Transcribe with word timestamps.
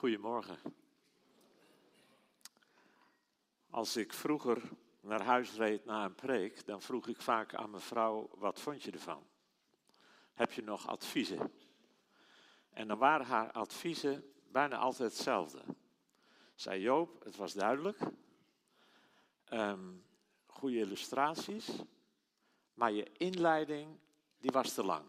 Goedemorgen. 0.00 0.58
Als 3.70 3.96
ik 3.96 4.12
vroeger 4.12 4.62
naar 5.00 5.22
huis 5.22 5.54
reed 5.54 5.84
na 5.84 6.04
een 6.04 6.14
preek, 6.14 6.66
dan 6.66 6.82
vroeg 6.82 7.06
ik 7.06 7.20
vaak 7.20 7.54
aan 7.54 7.70
mijn 7.70 7.82
vrouw: 7.82 8.30
wat 8.34 8.60
vond 8.60 8.82
je 8.82 8.90
ervan? 8.90 9.26
Heb 10.34 10.52
je 10.52 10.62
nog 10.62 10.86
adviezen? 10.86 11.52
En 12.70 12.88
dan 12.88 12.98
waren 12.98 13.26
haar 13.26 13.52
adviezen 13.52 14.32
bijna 14.50 14.76
altijd 14.76 15.12
hetzelfde. 15.12 15.62
Zei 16.54 16.80
Joop, 16.80 17.24
het 17.24 17.36
was 17.36 17.52
duidelijk. 17.52 17.98
Um, 19.52 20.04
goede 20.46 20.78
illustraties. 20.78 21.68
Maar 22.74 22.92
je 22.92 23.10
inleiding, 23.16 23.98
die 24.38 24.50
was 24.50 24.74
te 24.74 24.84
lang. 24.84 25.04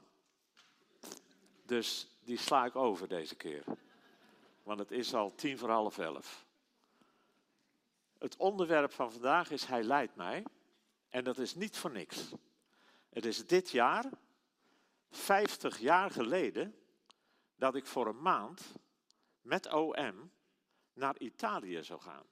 Dus 1.66 2.08
die 2.24 2.38
sla 2.38 2.66
ik 2.66 2.76
over 2.76 3.08
deze 3.08 3.36
keer. 3.36 3.64
Want 4.72 4.84
het 4.84 4.92
is 4.92 5.14
al 5.14 5.36
tien 5.36 5.58
voor 5.58 5.70
half 5.70 5.98
elf. 5.98 6.46
Het 8.18 8.38
onderwerp 8.38 8.92
van 8.92 9.12
vandaag 9.12 9.52
is 9.52 9.66
Hij 9.66 9.84
leidt 9.84 10.16
mij. 10.16 10.46
En 11.10 11.24
dat 11.24 11.38
is 11.38 11.56
niet 11.56 11.78
voor 11.78 11.92
niks. 11.92 12.32
Het 13.10 13.26
is 13.26 13.48
dit 13.48 13.70
jaar, 13.70 14.06
50 15.10 15.80
jaar 15.80 16.12
geleden, 16.12 16.76
dat 17.56 17.76
ik 17.76 17.86
voor 17.86 18.08
een 18.08 18.22
maand 18.22 18.76
met 19.42 19.74
OM 19.74 20.32
naar 20.94 21.20
Italië 21.20 21.84
zou 21.84 22.02
gaan. 22.02 22.26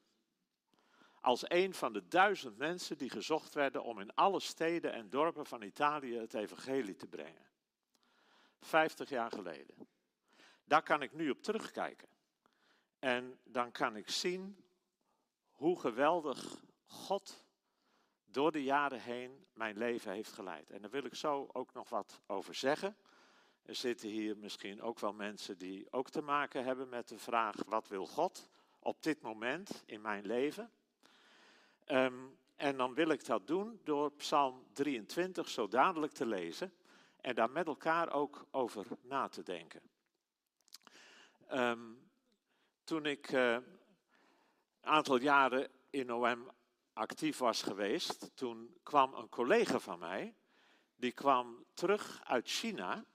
Als 1.21 1.49
een 1.49 1.73
van 1.73 1.93
de 1.93 2.07
duizend 2.07 2.57
mensen 2.57 2.97
die 2.97 3.09
gezocht 3.09 3.53
werden 3.53 3.83
om 3.83 3.99
in 3.99 4.15
alle 4.15 4.39
steden 4.39 4.93
en 4.93 5.09
dorpen 5.09 5.45
van 5.45 5.61
Italië 5.61 6.17
het 6.17 6.33
evangelie 6.33 6.95
te 6.95 7.07
brengen. 7.07 7.47
50 8.59 9.09
jaar 9.09 9.31
geleden. 9.31 9.87
Daar 10.63 10.83
kan 10.83 11.01
ik 11.01 11.13
nu 11.13 11.29
op 11.29 11.41
terugkijken. 11.41 12.17
En 12.99 13.39
dan 13.43 13.71
kan 13.71 13.95
ik 13.95 14.09
zien 14.09 14.63
hoe 15.51 15.79
geweldig 15.79 16.63
God 16.85 17.43
door 18.25 18.51
de 18.51 18.63
jaren 18.63 19.01
heen 19.01 19.45
mijn 19.53 19.77
leven 19.77 20.11
heeft 20.11 20.31
geleid. 20.31 20.71
En 20.71 20.81
daar 20.81 20.91
wil 20.91 21.05
ik 21.05 21.15
zo 21.15 21.49
ook 21.51 21.73
nog 21.73 21.89
wat 21.89 22.21
over 22.27 22.55
zeggen. 22.55 22.95
Er 23.61 23.75
zitten 23.75 24.09
hier 24.09 24.37
misschien 24.37 24.81
ook 24.81 24.99
wel 24.99 25.13
mensen 25.13 25.57
die 25.57 25.91
ook 25.91 26.09
te 26.09 26.21
maken 26.21 26.63
hebben 26.63 26.89
met 26.89 27.07
de 27.07 27.19
vraag: 27.19 27.55
wat 27.67 27.87
wil 27.87 28.07
God 28.07 28.49
op 28.79 29.03
dit 29.03 29.21
moment 29.21 29.83
in 29.85 30.01
mijn 30.01 30.25
leven? 30.25 30.71
Ehm, 31.85 32.25
en 32.55 32.77
dan 32.77 32.93
wil 32.93 33.09
ik 33.09 33.25
dat 33.25 33.47
doen 33.47 33.79
door 33.83 34.11
Psalm 34.11 34.63
23 34.73 35.49
zo 35.49 35.67
dadelijk 35.67 36.11
te 36.11 36.25
lezen 36.25 36.73
en 37.21 37.35
daar 37.35 37.49
met 37.49 37.67
elkaar 37.67 38.13
ook 38.13 38.45
over 38.51 38.85
na 39.01 39.27
te 39.27 39.43
denken. 39.43 39.81
Um, 41.51 42.08
toen 42.89 43.05
ik 43.05 43.31
uh, 43.31 43.53
een 43.53 43.63
aantal 44.81 45.19
jaren 45.19 45.67
in 45.89 46.13
OM 46.13 46.51
actief 46.93 47.37
was 47.37 47.61
geweest, 47.61 48.31
toen 48.35 48.77
kwam 48.83 49.13
een 49.13 49.29
collega 49.29 49.79
van 49.79 49.99
mij, 49.99 50.35
die 50.95 51.11
kwam 51.11 51.65
terug 51.73 52.21
uit 52.23 52.47
China, 52.47 53.05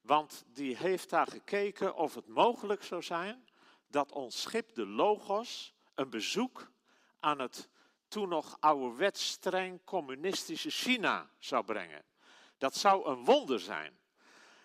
want 0.00 0.44
die 0.46 0.76
heeft 0.76 1.10
daar 1.10 1.26
gekeken 1.26 1.94
of 1.94 2.14
het 2.14 2.26
mogelijk 2.26 2.82
zou 2.82 3.02
zijn 3.02 3.48
dat 3.86 4.12
ons 4.12 4.40
schip 4.40 4.74
de 4.74 4.86
Logos 4.86 5.74
een 5.94 6.10
bezoek 6.10 6.70
aan 7.18 7.38
het 7.38 7.68
toen 8.08 8.28
nog 8.28 8.56
ouderwets 8.60 9.28
streng 9.28 9.84
communistische 9.84 10.70
China 10.70 11.30
zou 11.38 11.64
brengen. 11.64 12.04
Dat 12.58 12.74
zou 12.74 13.06
een 13.08 13.24
wonder 13.24 13.60
zijn. 13.60 13.98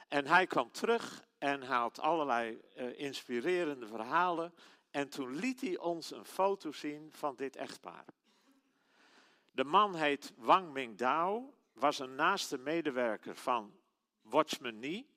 En 0.07 0.27
hij 0.27 0.47
kwam 0.47 0.71
terug 0.71 1.24
en 1.37 1.61
hij 1.61 1.77
had 1.77 1.99
allerlei 1.99 2.61
uh, 2.77 2.99
inspirerende 2.99 3.87
verhalen. 3.87 4.53
En 4.91 5.09
toen 5.09 5.35
liet 5.35 5.61
hij 5.61 5.77
ons 5.77 6.11
een 6.11 6.25
foto 6.25 6.71
zien 6.71 7.11
van 7.11 7.35
dit 7.35 7.55
echtpaar. 7.55 8.05
De 9.51 9.63
man 9.63 9.95
heet 9.95 10.33
Wang 10.37 10.73
Mingdao, 10.73 11.53
was 11.73 11.99
een 11.99 12.15
naaste 12.15 12.57
medewerker 12.57 13.35
van 13.35 13.73
Watchman 14.21 14.79
Nee. 14.79 15.09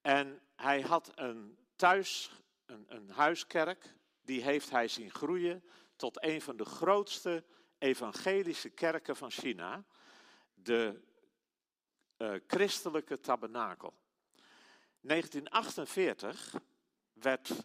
En 0.00 0.40
hij 0.56 0.80
had 0.80 1.12
een 1.14 1.58
thuis, 1.76 2.30
een, 2.66 2.84
een 2.88 3.10
huiskerk, 3.10 3.94
die 4.22 4.42
heeft 4.42 4.70
hij 4.70 4.88
zien 4.88 5.10
groeien 5.10 5.64
tot 5.96 6.24
een 6.24 6.42
van 6.42 6.56
de 6.56 6.64
grootste 6.64 7.44
evangelische 7.78 8.70
kerken 8.70 9.16
van 9.16 9.30
China. 9.30 9.84
De 10.54 11.00
uh, 12.18 12.34
christelijke 12.46 13.20
tabernakel. 13.20 13.94
1948 15.04 16.54
werd 17.12 17.64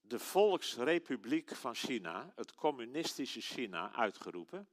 de 0.00 0.18
Volksrepubliek 0.18 1.54
van 1.54 1.74
China, 1.74 2.32
het 2.36 2.54
communistische 2.54 3.40
China, 3.40 3.92
uitgeroepen. 3.92 4.68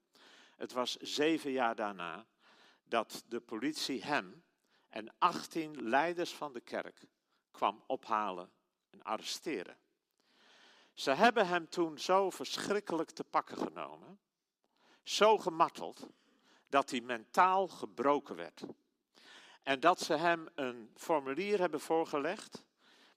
Het 0.55 0.71
was 0.71 0.95
zeven 0.95 1.51
jaar 1.51 1.75
daarna 1.75 2.25
dat 2.83 3.23
de 3.27 3.39
politie 3.39 4.03
hem 4.03 4.43
en 4.89 5.13
18 5.17 5.89
leiders 5.89 6.33
van 6.33 6.53
de 6.53 6.61
kerk 6.61 7.07
kwam 7.51 7.83
ophalen 7.87 8.51
en 8.89 9.03
arresteren. 9.03 9.77
Ze 10.93 11.11
hebben 11.11 11.47
hem 11.47 11.69
toen 11.69 11.99
zo 11.99 12.29
verschrikkelijk 12.29 13.11
te 13.11 13.23
pakken 13.23 13.57
genomen, 13.57 14.19
zo 15.03 15.37
gemarteld, 15.37 16.07
dat 16.69 16.89
hij 16.89 17.01
mentaal 17.01 17.67
gebroken 17.67 18.35
werd. 18.35 18.63
En 19.63 19.79
dat 19.79 19.99
ze 19.99 20.13
hem 20.13 20.49
een 20.55 20.91
formulier 20.95 21.59
hebben 21.59 21.79
voorgelegd 21.79 22.63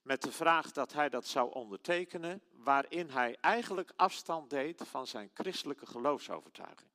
met 0.01 0.21
de 0.21 0.31
vraag 0.31 0.71
dat 0.71 0.93
hij 0.93 1.09
dat 1.09 1.27
zou 1.27 1.53
ondertekenen, 1.53 2.41
waarin 2.51 3.09
hij 3.09 3.37
eigenlijk 3.41 3.91
afstand 3.95 4.49
deed 4.49 4.81
van 4.87 5.07
zijn 5.07 5.29
christelijke 5.33 5.85
geloofsovertuiging. 5.85 6.89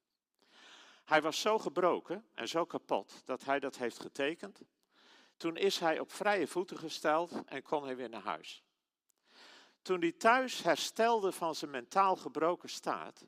Hij 1.04 1.22
was 1.22 1.40
zo 1.40 1.58
gebroken 1.58 2.26
en 2.34 2.48
zo 2.48 2.64
kapot 2.64 3.22
dat 3.24 3.44
hij 3.44 3.60
dat 3.60 3.76
heeft 3.76 4.00
getekend. 4.00 4.60
Toen 5.36 5.56
is 5.56 5.78
hij 5.78 5.98
op 5.98 6.12
vrije 6.12 6.46
voeten 6.46 6.78
gesteld 6.78 7.44
en 7.44 7.62
kon 7.62 7.84
hij 7.84 7.96
weer 7.96 8.08
naar 8.08 8.22
huis. 8.22 8.64
Toen 9.82 10.00
hij 10.00 10.12
thuis 10.12 10.62
herstelde 10.62 11.32
van 11.32 11.54
zijn 11.54 11.70
mentaal 11.70 12.16
gebroken 12.16 12.68
staat, 12.68 13.24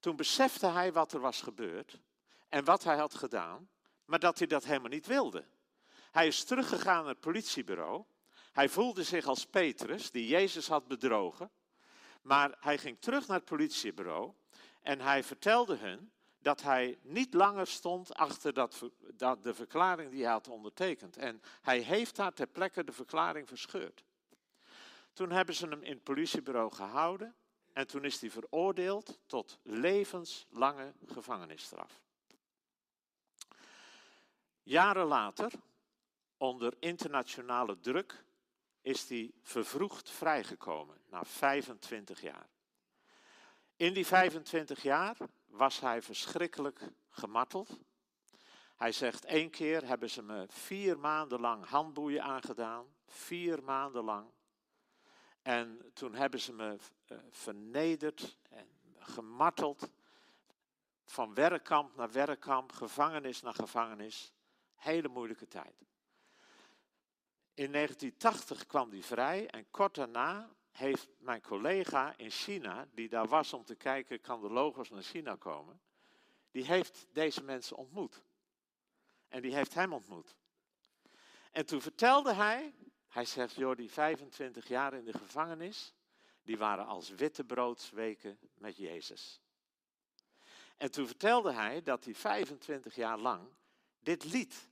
toen 0.00 0.16
besefte 0.16 0.66
hij 0.66 0.92
wat 0.92 1.12
er 1.12 1.20
was 1.20 1.42
gebeurd 1.42 2.00
en 2.48 2.64
wat 2.64 2.84
hij 2.84 2.96
had 2.96 3.14
gedaan 3.14 3.68
maar 4.08 4.18
dat 4.18 4.38
hij 4.38 4.46
dat 4.46 4.64
helemaal 4.64 4.90
niet 4.90 5.06
wilde. 5.06 5.44
Hij 6.10 6.26
is 6.26 6.44
teruggegaan 6.44 7.04
naar 7.04 7.12
het 7.12 7.20
politiebureau. 7.20 8.04
Hij 8.52 8.68
voelde 8.68 9.04
zich 9.04 9.26
als 9.26 9.46
Petrus, 9.46 10.10
die 10.10 10.26
Jezus 10.26 10.68
had 10.68 10.86
bedrogen. 10.86 11.50
Maar 12.22 12.56
hij 12.60 12.78
ging 12.78 13.00
terug 13.00 13.26
naar 13.26 13.36
het 13.36 13.46
politiebureau 13.46 14.32
en 14.82 15.00
hij 15.00 15.24
vertelde 15.24 15.76
hun 15.76 16.10
dat 16.38 16.62
hij 16.62 16.98
niet 17.02 17.34
langer 17.34 17.66
stond 17.66 18.14
achter 18.14 18.54
dat, 18.54 18.82
dat, 19.14 19.42
de 19.42 19.54
verklaring 19.54 20.10
die 20.10 20.22
hij 20.22 20.32
had 20.32 20.48
ondertekend. 20.48 21.16
En 21.16 21.42
hij 21.62 21.78
heeft 21.78 22.16
daar 22.16 22.32
ter 22.32 22.46
plekke 22.46 22.84
de 22.84 22.92
verklaring 22.92 23.48
verscheurd. 23.48 24.04
Toen 25.12 25.30
hebben 25.30 25.54
ze 25.54 25.66
hem 25.66 25.82
in 25.82 25.92
het 25.92 26.02
politiebureau 26.02 26.72
gehouden 26.72 27.34
en 27.72 27.86
toen 27.86 28.04
is 28.04 28.20
hij 28.20 28.30
veroordeeld 28.30 29.18
tot 29.26 29.58
levenslange 29.62 30.92
gevangenisstraf. 31.06 32.00
Jaren 34.68 35.06
later, 35.06 35.52
onder 36.36 36.74
internationale 36.78 37.80
druk, 37.80 38.24
is 38.80 39.08
hij 39.08 39.32
vervroegd 39.42 40.10
vrijgekomen, 40.10 41.00
na 41.10 41.24
25 41.24 42.20
jaar. 42.20 42.48
In 43.76 43.92
die 43.92 44.06
25 44.06 44.82
jaar 44.82 45.16
was 45.46 45.80
hij 45.80 46.02
verschrikkelijk 46.02 46.80
gemarteld. 47.10 47.78
Hij 48.76 48.92
zegt, 48.92 49.24
één 49.24 49.50
keer 49.50 49.86
hebben 49.86 50.10
ze 50.10 50.22
me 50.22 50.46
vier 50.48 50.98
maanden 50.98 51.40
lang 51.40 51.66
handboeien 51.66 52.22
aangedaan, 52.22 52.86
vier 53.06 53.62
maanden 53.62 54.04
lang. 54.04 54.30
En 55.42 55.90
toen 55.94 56.14
hebben 56.14 56.40
ze 56.40 56.52
me 56.52 56.78
uh, 57.08 57.18
vernederd 57.30 58.38
en 58.50 58.68
gemarteld, 58.98 59.90
van 61.04 61.34
werkkamp 61.34 61.96
naar 61.96 62.12
werkkamp, 62.12 62.72
gevangenis 62.72 63.42
naar 63.42 63.54
gevangenis. 63.54 64.32
Hele 64.78 65.08
moeilijke 65.08 65.48
tijd. 65.48 65.86
In 67.54 67.72
1980 67.72 68.66
kwam 68.66 68.90
hij 68.90 69.02
vrij 69.02 69.46
en 69.46 69.70
kort 69.70 69.94
daarna 69.94 70.50
heeft 70.70 71.08
mijn 71.18 71.40
collega 71.40 72.16
in 72.16 72.30
China, 72.30 72.88
die 72.92 73.08
daar 73.08 73.28
was 73.28 73.52
om 73.52 73.64
te 73.64 73.74
kijken, 73.74 74.20
kan 74.20 74.40
de 74.40 74.50
logos 74.50 74.90
naar 74.90 75.02
China 75.02 75.36
komen, 75.36 75.80
die 76.50 76.64
heeft 76.64 77.06
deze 77.12 77.42
mensen 77.42 77.76
ontmoet. 77.76 78.22
En 79.28 79.42
die 79.42 79.54
heeft 79.54 79.74
hem 79.74 79.92
ontmoet. 79.92 80.36
En 81.50 81.66
toen 81.66 81.80
vertelde 81.80 82.34
hij, 82.34 82.74
hij 83.08 83.24
zegt, 83.24 83.54
joh, 83.54 83.76
die 83.76 83.90
25 83.90 84.68
jaar 84.68 84.94
in 84.94 85.04
de 85.04 85.18
gevangenis, 85.18 85.94
die 86.42 86.58
waren 86.58 86.86
als 86.86 87.08
wittebroodsweken 87.08 88.38
met 88.54 88.76
Jezus. 88.76 89.40
En 90.76 90.90
toen 90.90 91.06
vertelde 91.06 91.52
hij 91.52 91.82
dat 91.82 92.04
hij 92.04 92.14
25 92.14 92.94
jaar 92.94 93.18
lang 93.18 93.48
dit 94.08 94.24
lied 94.24 94.68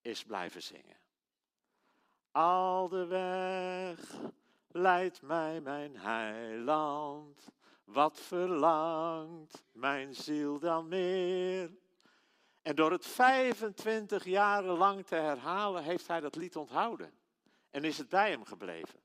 is 0.00 0.24
blijven 0.24 0.62
zingen. 0.62 0.96
Al 2.30 2.88
de 2.88 3.06
weg 3.06 4.20
leidt 4.68 5.22
mij 5.22 5.60
mijn 5.60 5.96
heiland? 5.96 7.48
Wat 7.84 8.20
verlangt 8.20 9.62
mijn 9.72 10.14
ziel 10.14 10.58
dan 10.58 10.88
meer? 10.88 11.70
En 12.62 12.76
door 12.76 12.92
het 12.92 13.06
25 13.06 14.24
jaren 14.24 14.76
lang 14.76 15.06
te 15.06 15.14
herhalen, 15.14 15.82
heeft 15.82 16.06
hij 16.06 16.20
dat 16.20 16.36
lied 16.36 16.56
onthouden. 16.56 17.14
En 17.70 17.84
is 17.84 17.98
het 17.98 18.08
bij 18.08 18.30
hem 18.30 18.44
gebleven. 18.44 19.00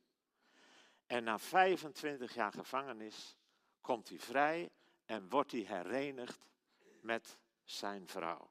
En 1.06 1.24
na 1.24 1.40
25 1.40 2.34
jaar 2.34 2.52
gevangenis 2.52 3.38
komt 3.82 4.10
hij 4.10 4.20
vrij 4.20 4.72
en 5.06 5.30
wordt 5.30 5.52
hij 5.52 5.62
herenigd 5.62 6.48
met 7.02 7.38
zijn 7.64 8.08
vrouw. 8.08 8.50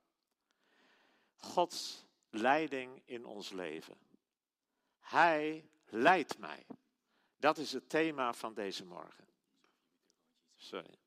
Gods 1.38 2.04
leiding 2.30 3.02
in 3.04 3.24
ons 3.24 3.50
leven. 3.50 3.96
Hij 4.98 5.70
leidt 5.86 6.38
mij. 6.38 6.66
Dat 7.36 7.58
is 7.58 7.72
het 7.72 7.88
thema 7.88 8.32
van 8.32 8.54
deze 8.54 8.84
morgen. 8.84 9.26
Sorry. 10.56 10.98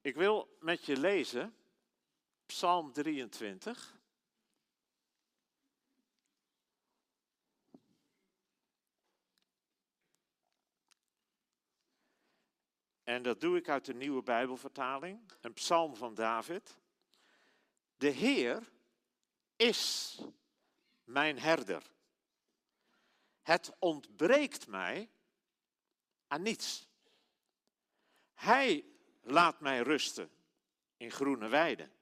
Ik 0.00 0.14
wil 0.14 0.56
met 0.60 0.84
je 0.84 0.96
lezen 0.96 1.54
Psalm 2.46 2.92
23. 2.92 3.99
En 13.10 13.22
dat 13.22 13.40
doe 13.40 13.56
ik 13.56 13.68
uit 13.68 13.84
de 13.84 13.94
nieuwe 13.94 14.22
Bijbelvertaling, 14.22 15.20
een 15.40 15.52
psalm 15.52 15.96
van 15.96 16.14
David. 16.14 16.76
De 17.96 18.08
Heer 18.08 18.72
is 19.56 20.18
mijn 21.04 21.38
herder. 21.38 21.82
Het 23.42 23.72
ontbreekt 23.78 24.66
mij 24.66 25.10
aan 26.26 26.42
niets. 26.42 26.88
Hij 28.34 28.84
laat 29.20 29.60
mij 29.60 29.80
rusten 29.80 30.30
in 30.96 31.10
groene 31.10 31.48
weiden 31.48 31.92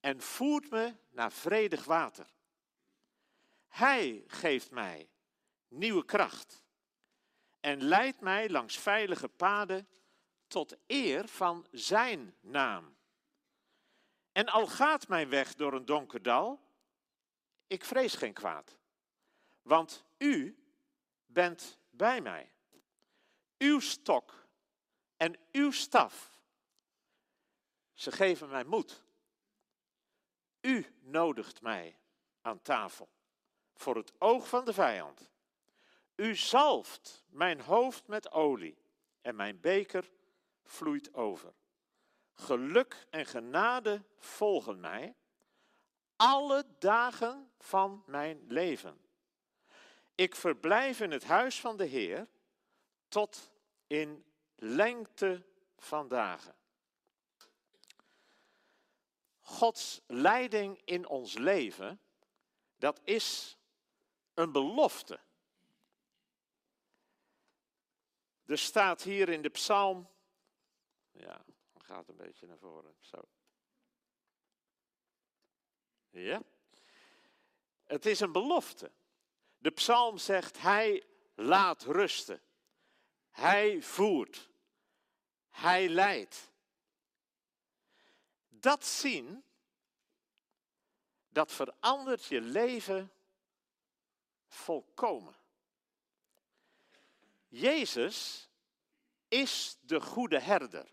en 0.00 0.20
voert 0.20 0.70
me 0.70 0.94
naar 1.10 1.32
vredig 1.32 1.84
water. 1.84 2.26
Hij 3.68 4.24
geeft 4.26 4.70
mij 4.70 5.08
nieuwe 5.68 6.04
kracht 6.04 6.64
en 7.62 7.82
leidt 7.82 8.20
mij 8.20 8.48
langs 8.48 8.76
veilige 8.76 9.28
paden 9.28 9.88
tot 10.46 10.76
eer 10.86 11.28
van 11.28 11.66
Zijn 11.70 12.36
naam. 12.40 12.96
En 14.32 14.46
al 14.46 14.66
gaat 14.66 15.08
mijn 15.08 15.28
weg 15.28 15.54
door 15.54 15.72
een 15.72 15.84
donker 15.84 16.22
dal, 16.22 16.60
ik 17.66 17.84
vrees 17.84 18.14
geen 18.14 18.32
kwaad, 18.32 18.78
want 19.62 20.04
U 20.18 20.64
bent 21.26 21.78
bij 21.90 22.20
mij. 22.20 22.52
Uw 23.58 23.80
stok 23.80 24.46
en 25.16 25.38
uw 25.52 25.70
staf, 25.70 26.40
ze 27.92 28.12
geven 28.12 28.48
mij 28.48 28.64
moed. 28.64 29.02
U 30.60 30.86
nodigt 31.00 31.62
mij 31.62 31.98
aan 32.40 32.62
tafel 32.62 33.08
voor 33.74 33.96
het 33.96 34.12
oog 34.18 34.48
van 34.48 34.64
de 34.64 34.72
vijand. 34.72 35.31
U 36.14 36.36
zalft 36.36 37.24
mijn 37.28 37.60
hoofd 37.60 38.06
met 38.06 38.30
olie 38.30 38.78
en 39.20 39.36
mijn 39.36 39.60
beker 39.60 40.10
vloeit 40.64 41.14
over. 41.14 41.52
Geluk 42.32 43.06
en 43.10 43.26
genade 43.26 44.04
volgen 44.18 44.80
mij 44.80 45.14
alle 46.16 46.64
dagen 46.78 47.52
van 47.58 48.02
mijn 48.06 48.44
leven. 48.48 49.00
Ik 50.14 50.36
verblijf 50.36 51.00
in 51.00 51.10
het 51.10 51.24
huis 51.24 51.60
van 51.60 51.76
de 51.76 51.84
Heer 51.84 52.28
tot 53.08 53.52
in 53.86 54.24
lengte 54.56 55.46
van 55.78 56.08
dagen. 56.08 56.54
Gods 59.40 60.00
leiding 60.06 60.80
in 60.84 61.08
ons 61.08 61.38
leven, 61.38 62.00
dat 62.76 63.00
is 63.04 63.58
een 64.34 64.52
belofte. 64.52 65.20
Er 68.52 68.58
staat 68.58 69.02
hier 69.02 69.28
in 69.28 69.42
de 69.42 69.48
psalm, 69.48 70.08
ja, 71.10 71.44
gaat 71.78 72.08
een 72.08 72.16
beetje 72.16 72.46
naar 72.46 72.58
voren, 72.58 72.94
zo. 73.00 73.20
Ja? 76.10 76.42
Het 77.84 78.06
is 78.06 78.20
een 78.20 78.32
belofte. 78.32 78.90
De 79.58 79.70
psalm 79.70 80.18
zegt, 80.18 80.60
hij 80.60 81.06
laat 81.34 81.82
rusten. 81.82 82.42
Hij 83.30 83.82
voert. 83.82 84.48
Hij 85.48 85.88
leidt. 85.88 86.50
Dat 88.48 88.84
zien, 88.84 89.44
dat 91.28 91.52
verandert 91.52 92.24
je 92.24 92.40
leven 92.40 93.12
volkomen. 94.46 95.34
Jezus 97.52 98.48
is 99.28 99.78
de 99.80 100.00
goede 100.00 100.38
herder. 100.38 100.88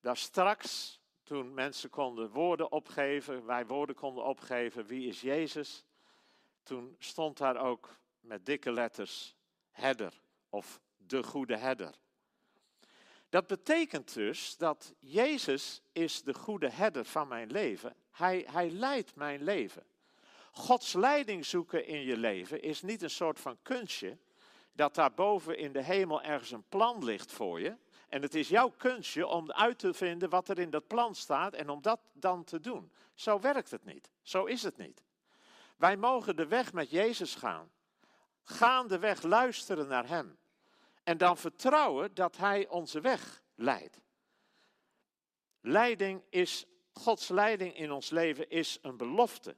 Daar 0.00 0.16
straks, 0.16 1.00
toen 1.22 1.54
mensen 1.54 1.90
konden 1.90 2.30
woorden 2.30 2.72
opgeven, 2.72 3.46
wij 3.46 3.66
woorden 3.66 3.94
konden 3.94 4.24
opgeven, 4.24 4.86
wie 4.86 5.08
is 5.08 5.20
Jezus? 5.20 5.84
Toen 6.62 6.96
stond 6.98 7.38
daar 7.38 7.56
ook 7.56 7.98
met 8.20 8.46
dikke 8.46 8.72
letters 8.72 9.36
herder 9.70 10.20
of 10.48 10.80
de 10.96 11.22
goede 11.22 11.56
herder. 11.56 11.94
Dat 13.28 13.46
betekent 13.46 14.14
dus 14.14 14.56
dat 14.56 14.94
Jezus 14.98 15.82
is 15.92 16.22
de 16.22 16.34
goede 16.34 16.70
herder 16.70 17.04
van 17.04 17.28
mijn 17.28 17.50
leven. 17.50 17.96
Hij, 18.10 18.46
hij 18.50 18.70
leidt 18.70 19.14
mijn 19.14 19.42
leven. 19.42 19.86
Gods 20.52 20.92
leiding 20.92 21.46
zoeken 21.46 21.86
in 21.86 22.02
je 22.02 22.16
leven 22.16 22.62
is 22.62 22.82
niet 22.82 23.02
een 23.02 23.10
soort 23.10 23.40
van 23.40 23.58
kunstje, 23.62 24.18
dat 24.80 24.94
daar 24.94 25.14
boven 25.14 25.58
in 25.58 25.72
de 25.72 25.82
hemel 25.82 26.22
ergens 26.22 26.50
een 26.50 26.68
plan 26.68 27.04
ligt 27.04 27.32
voor 27.32 27.60
je. 27.60 27.76
En 28.08 28.22
het 28.22 28.34
is 28.34 28.48
jouw 28.48 28.68
kunstje 28.68 29.26
om 29.26 29.52
uit 29.52 29.78
te 29.78 29.94
vinden 29.94 30.30
wat 30.30 30.48
er 30.48 30.58
in 30.58 30.70
dat 30.70 30.86
plan 30.86 31.14
staat 31.14 31.54
en 31.54 31.68
om 31.68 31.82
dat 31.82 32.00
dan 32.12 32.44
te 32.44 32.60
doen. 32.60 32.92
Zo 33.14 33.40
werkt 33.40 33.70
het 33.70 33.84
niet. 33.84 34.10
Zo 34.22 34.44
is 34.44 34.62
het 34.62 34.76
niet. 34.76 35.04
Wij 35.76 35.96
mogen 35.96 36.36
de 36.36 36.46
weg 36.46 36.72
met 36.72 36.90
Jezus 36.90 37.34
gaan. 37.34 37.70
Gaandeweg 38.42 39.22
luisteren 39.22 39.88
naar 39.88 40.08
Hem. 40.08 40.38
En 41.02 41.18
dan 41.18 41.36
vertrouwen 41.36 42.14
dat 42.14 42.36
Hij 42.36 42.68
onze 42.68 43.00
weg 43.00 43.42
leidt. 43.54 44.00
Leiding 45.60 46.22
is, 46.30 46.66
Gods 46.92 47.28
leiding 47.28 47.76
in 47.76 47.92
ons 47.92 48.10
leven 48.10 48.50
is 48.50 48.78
een 48.82 48.96
belofte. 48.96 49.56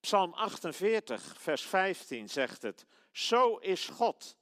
Psalm 0.00 0.32
48, 0.32 1.34
vers 1.38 1.62
15 1.62 2.28
zegt 2.28 2.62
het. 2.62 2.86
Zo 3.12 3.56
is 3.56 3.86
God, 3.86 4.36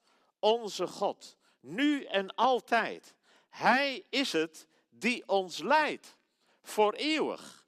onze 0.45 0.87
God, 0.87 1.37
nu 1.61 2.05
en 2.05 2.35
altijd. 2.35 3.15
Hij 3.49 4.05
is 4.11 4.33
het 4.33 4.69
die 4.91 5.29
ons 5.29 5.59
leidt, 5.59 6.17
voor 6.63 6.93
eeuwig. 6.93 7.67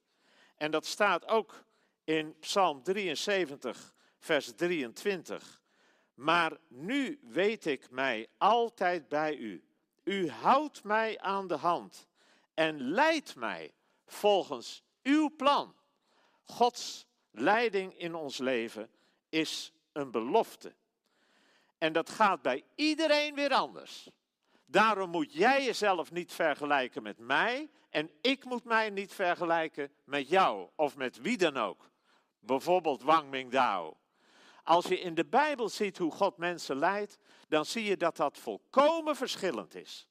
En 0.56 0.70
dat 0.70 0.86
staat 0.86 1.26
ook 1.26 1.64
in 2.04 2.38
Psalm 2.38 2.82
73, 2.82 3.94
vers 4.18 4.52
23. 4.56 5.62
Maar 6.14 6.56
nu 6.68 7.20
weet 7.22 7.66
ik 7.66 7.90
mij 7.90 8.28
altijd 8.38 9.08
bij 9.08 9.36
u. 9.36 9.64
U 10.04 10.30
houdt 10.30 10.84
mij 10.84 11.18
aan 11.18 11.46
de 11.46 11.56
hand 11.56 12.06
en 12.54 12.80
leidt 12.80 13.34
mij 13.34 13.74
volgens 14.06 14.82
uw 15.02 15.34
plan. 15.36 15.74
Gods 16.44 17.06
leiding 17.30 17.98
in 17.98 18.14
ons 18.14 18.38
leven 18.38 18.90
is 19.28 19.72
een 19.92 20.10
belofte. 20.10 20.74
En 21.78 21.92
dat 21.92 22.10
gaat 22.10 22.42
bij 22.42 22.64
iedereen 22.74 23.34
weer 23.34 23.52
anders. 23.52 24.08
Daarom 24.66 25.10
moet 25.10 25.32
jij 25.32 25.64
jezelf 25.64 26.10
niet 26.10 26.32
vergelijken 26.32 27.02
met 27.02 27.18
mij 27.18 27.70
en 27.90 28.10
ik 28.20 28.44
moet 28.44 28.64
mij 28.64 28.90
niet 28.90 29.12
vergelijken 29.12 29.92
met 30.04 30.28
jou 30.28 30.68
of 30.76 30.96
met 30.96 31.20
wie 31.20 31.36
dan 31.36 31.56
ook. 31.56 31.90
Bijvoorbeeld 32.38 33.02
Wang 33.02 33.30
Mingdao 33.30 33.96
als 34.66 34.86
je 34.86 35.00
in 35.00 35.14
de 35.14 35.24
Bijbel 35.24 35.68
ziet 35.68 35.98
hoe 35.98 36.12
God 36.12 36.36
mensen 36.36 36.78
leidt, 36.78 37.18
dan 37.48 37.64
zie 37.64 37.84
je 37.84 37.96
dat 37.96 38.16
dat 38.16 38.38
volkomen 38.38 39.16
verschillend 39.16 39.74
is. 39.74 40.08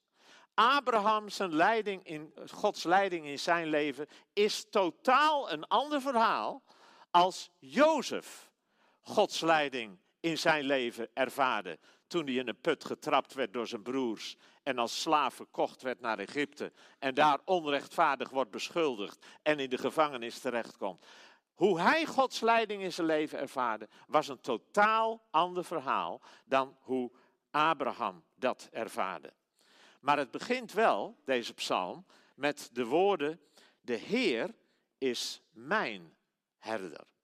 Abraham, 0.54 1.30
zijn 1.30 1.56
leiding 1.56 2.04
in, 2.08 2.34
Gods 2.52 2.84
leiding 2.84 3.26
in 3.26 3.40
zijn 3.40 3.68
leven, 3.68 4.08
is 4.34 4.70
totaal 4.70 5.52
een 5.52 5.68
ander 5.68 6.02
verhaal 6.02 6.64
als 7.12 7.50
Jozef 7.60 8.52
Gods 9.02 9.40
leiding 9.42 9.98
in 10.26 10.38
zijn 10.38 10.66
leven 10.66 11.10
ervaarde 11.14 11.80
toen 12.08 12.26
hij 12.26 12.34
in 12.34 12.48
een 12.48 12.62
put 12.62 12.86
getrapt 12.86 13.34
werd 13.34 13.54
door 13.54 13.68
zijn 13.68 13.82
broers 13.82 14.38
en 14.64 14.78
als 14.78 15.02
slaaf 15.02 15.34
verkocht 15.34 15.82
werd 15.82 16.00
naar 16.00 16.20
Egypte 16.20 16.72
en 17.00 17.14
daar 17.14 17.40
onrechtvaardig 17.44 18.30
wordt 18.30 18.52
beschuldigd 18.52 19.26
en 19.42 19.60
in 19.60 19.70
de 19.70 19.78
gevangenis 19.78 20.40
terechtkomt. 20.40 21.06
Hoe 21.54 21.80
hij 21.80 22.06
Gods 22.06 22.42
leiding 22.42 22.82
in 22.82 22.94
zijn 22.94 23.08
leven 23.08 23.40
ervaarde, 23.40 23.88
was 24.08 24.28
een 24.28 24.42
totaal 24.42 25.28
ander 25.30 25.66
verhaal 25.66 26.22
dan 26.46 26.78
hoe 26.80 27.12
Abraham 27.52 28.24
dat 28.36 28.70
ervaarde. 28.72 29.34
Maar 30.00 30.18
het 30.18 30.32
begint 30.32 30.74
wel, 30.74 31.18
deze 31.26 31.54
psalm, 31.54 32.06
met 32.36 32.70
de 32.74 32.86
woorden: 32.86 33.42
De 33.82 33.96
Heer 33.96 34.56
is 34.98 35.42
mijn 35.52 36.16
herder. 36.58 37.15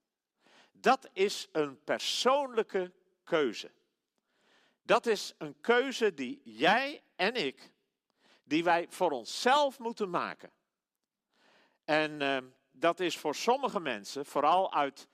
Dat 0.82 1.08
is 1.12 1.48
een 1.52 1.82
persoonlijke 1.84 2.92
keuze. 3.24 3.70
Dat 4.82 5.06
is 5.06 5.34
een 5.38 5.60
keuze 5.60 6.14
die 6.14 6.40
jij 6.44 7.02
en 7.16 7.34
ik, 7.34 7.72
die 8.44 8.64
wij 8.64 8.86
voor 8.88 9.10
onszelf 9.10 9.78
moeten 9.78 10.10
maken. 10.10 10.50
En 11.84 12.20
uh, 12.20 12.36
dat 12.70 13.00
is 13.00 13.18
voor 13.18 13.34
sommige 13.34 13.80
mensen, 13.80 14.26
vooral 14.26 14.72
uit 14.72 15.08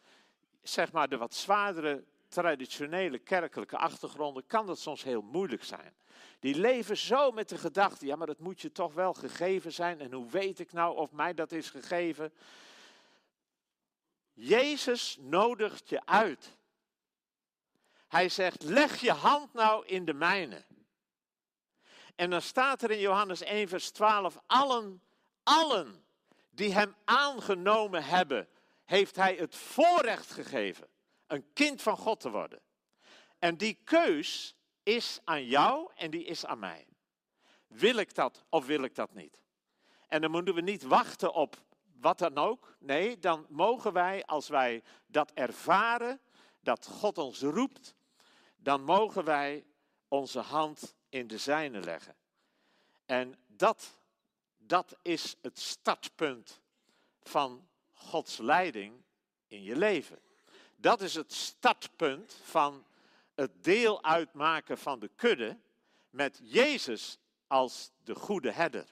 zeg 0.62 0.92
maar 0.92 1.08
de 1.08 1.16
wat 1.16 1.34
zwaardere 1.34 2.04
traditionele 2.28 3.18
kerkelijke 3.18 3.76
achtergronden, 3.76 4.46
kan 4.46 4.66
dat 4.66 4.78
soms 4.78 5.02
heel 5.02 5.22
moeilijk 5.22 5.64
zijn. 5.64 5.94
Die 6.40 6.54
leven 6.54 6.96
zo 6.96 7.30
met 7.30 7.48
de 7.48 7.58
gedachte, 7.58 8.06
ja 8.06 8.16
maar 8.16 8.26
dat 8.26 8.38
moet 8.38 8.60
je 8.60 8.72
toch 8.72 8.94
wel 8.94 9.14
gegeven 9.14 9.72
zijn 9.72 10.00
en 10.00 10.12
hoe 10.12 10.30
weet 10.30 10.58
ik 10.58 10.72
nou 10.72 10.96
of 10.96 11.12
mij 11.12 11.34
dat 11.34 11.52
is 11.52 11.70
gegeven? 11.70 12.32
Jezus 14.40 15.16
nodigt 15.21 15.88
je 15.88 16.07
uit. 16.07 16.59
Hij 18.09 18.28
zegt, 18.28 18.62
leg 18.62 19.00
je 19.00 19.12
hand 19.12 19.52
nou 19.52 19.87
in 19.87 20.04
de 20.04 20.14
mijne. 20.14 20.64
En 22.14 22.30
dan 22.30 22.42
staat 22.42 22.83
er 22.83 22.90
in 22.90 22.99
Johannes 22.99 23.40
1, 23.40 23.68
vers 23.68 23.90
12, 23.90 24.38
allen, 24.47 25.02
allen 25.42 26.04
die 26.50 26.73
hem 26.73 26.97
aangenomen 27.04 28.04
hebben, 28.04 28.49
heeft 28.85 29.16
hij 29.16 29.35
het 29.35 29.57
voorrecht 29.57 30.30
gegeven 30.30 30.88
een 31.26 31.52
kind 31.52 31.83
van 31.83 31.97
God 31.97 32.21
te 32.21 32.30
worden. 32.30 32.61
En 33.38 33.57
die 33.57 33.75
keus 33.85 34.57
is 34.83 35.21
aan 35.25 35.45
jou 35.45 35.90
en 35.95 36.11
die 36.11 36.25
is 36.25 36.47
aan 36.47 36.59
mij. 36.59 36.87
Wil 37.66 37.97
ik 37.97 38.14
dat 38.14 38.45
of 38.49 38.66
wil 38.66 38.83
ik 38.83 38.95
dat 38.95 39.14
niet? 39.14 39.42
En 40.07 40.21
dan 40.21 40.30
moeten 40.30 40.54
we 40.54 40.61
niet 40.61 40.83
wachten 40.83 41.33
op 41.33 41.66
wat 42.00 42.19
dan 42.19 42.38
ook. 42.38 42.76
Nee, 42.78 43.19
dan 43.19 43.47
mogen 43.49 43.93
wij, 43.93 44.25
als 44.25 44.49
wij 44.49 44.83
dat 45.07 45.33
ervaren, 45.33 46.21
dat 46.61 46.87
God 46.87 47.19
ons 47.19 47.40
roept, 47.40 47.95
dan 48.57 48.83
mogen 48.83 49.25
wij 49.25 49.64
onze 50.09 50.40
hand 50.40 50.95
in 51.09 51.26
de 51.26 51.38
zijne 51.38 51.81
leggen. 51.81 52.17
En 53.07 53.38
dat, 53.47 53.99
dat 54.57 54.97
is 55.02 55.37
het 55.43 55.59
startpunt 55.59 56.61
van 57.23 57.69
Gods 57.93 58.38
leiding 58.38 59.02
in 59.47 59.62
je 59.62 59.76
leven. 59.76 60.19
Dat 60.76 61.00
is 61.00 61.14
het 61.14 61.33
startpunt 61.33 62.40
van 62.43 62.87
het 63.35 63.64
deel 63.64 64.05
uitmaken 64.05 64.78
van 64.78 64.99
de 64.99 65.11
kudde 65.17 65.59
met 66.11 66.40
Jezus 66.43 67.19
als 67.47 67.90
de 68.05 68.14
goede 68.14 68.50
herder. 68.50 68.87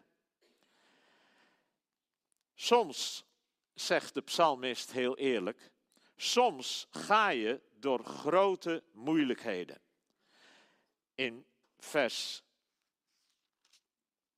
Soms, 2.59 3.25
zegt 3.75 4.15
de 4.15 4.21
psalmist 4.21 4.93
heel 4.93 5.17
eerlijk, 5.17 5.71
soms 6.17 6.87
ga 6.91 7.29
je 7.29 7.61
door 7.73 8.05
grote 8.05 8.83
moeilijkheden. 8.93 9.81
In 11.15 11.47
vers 11.79 12.43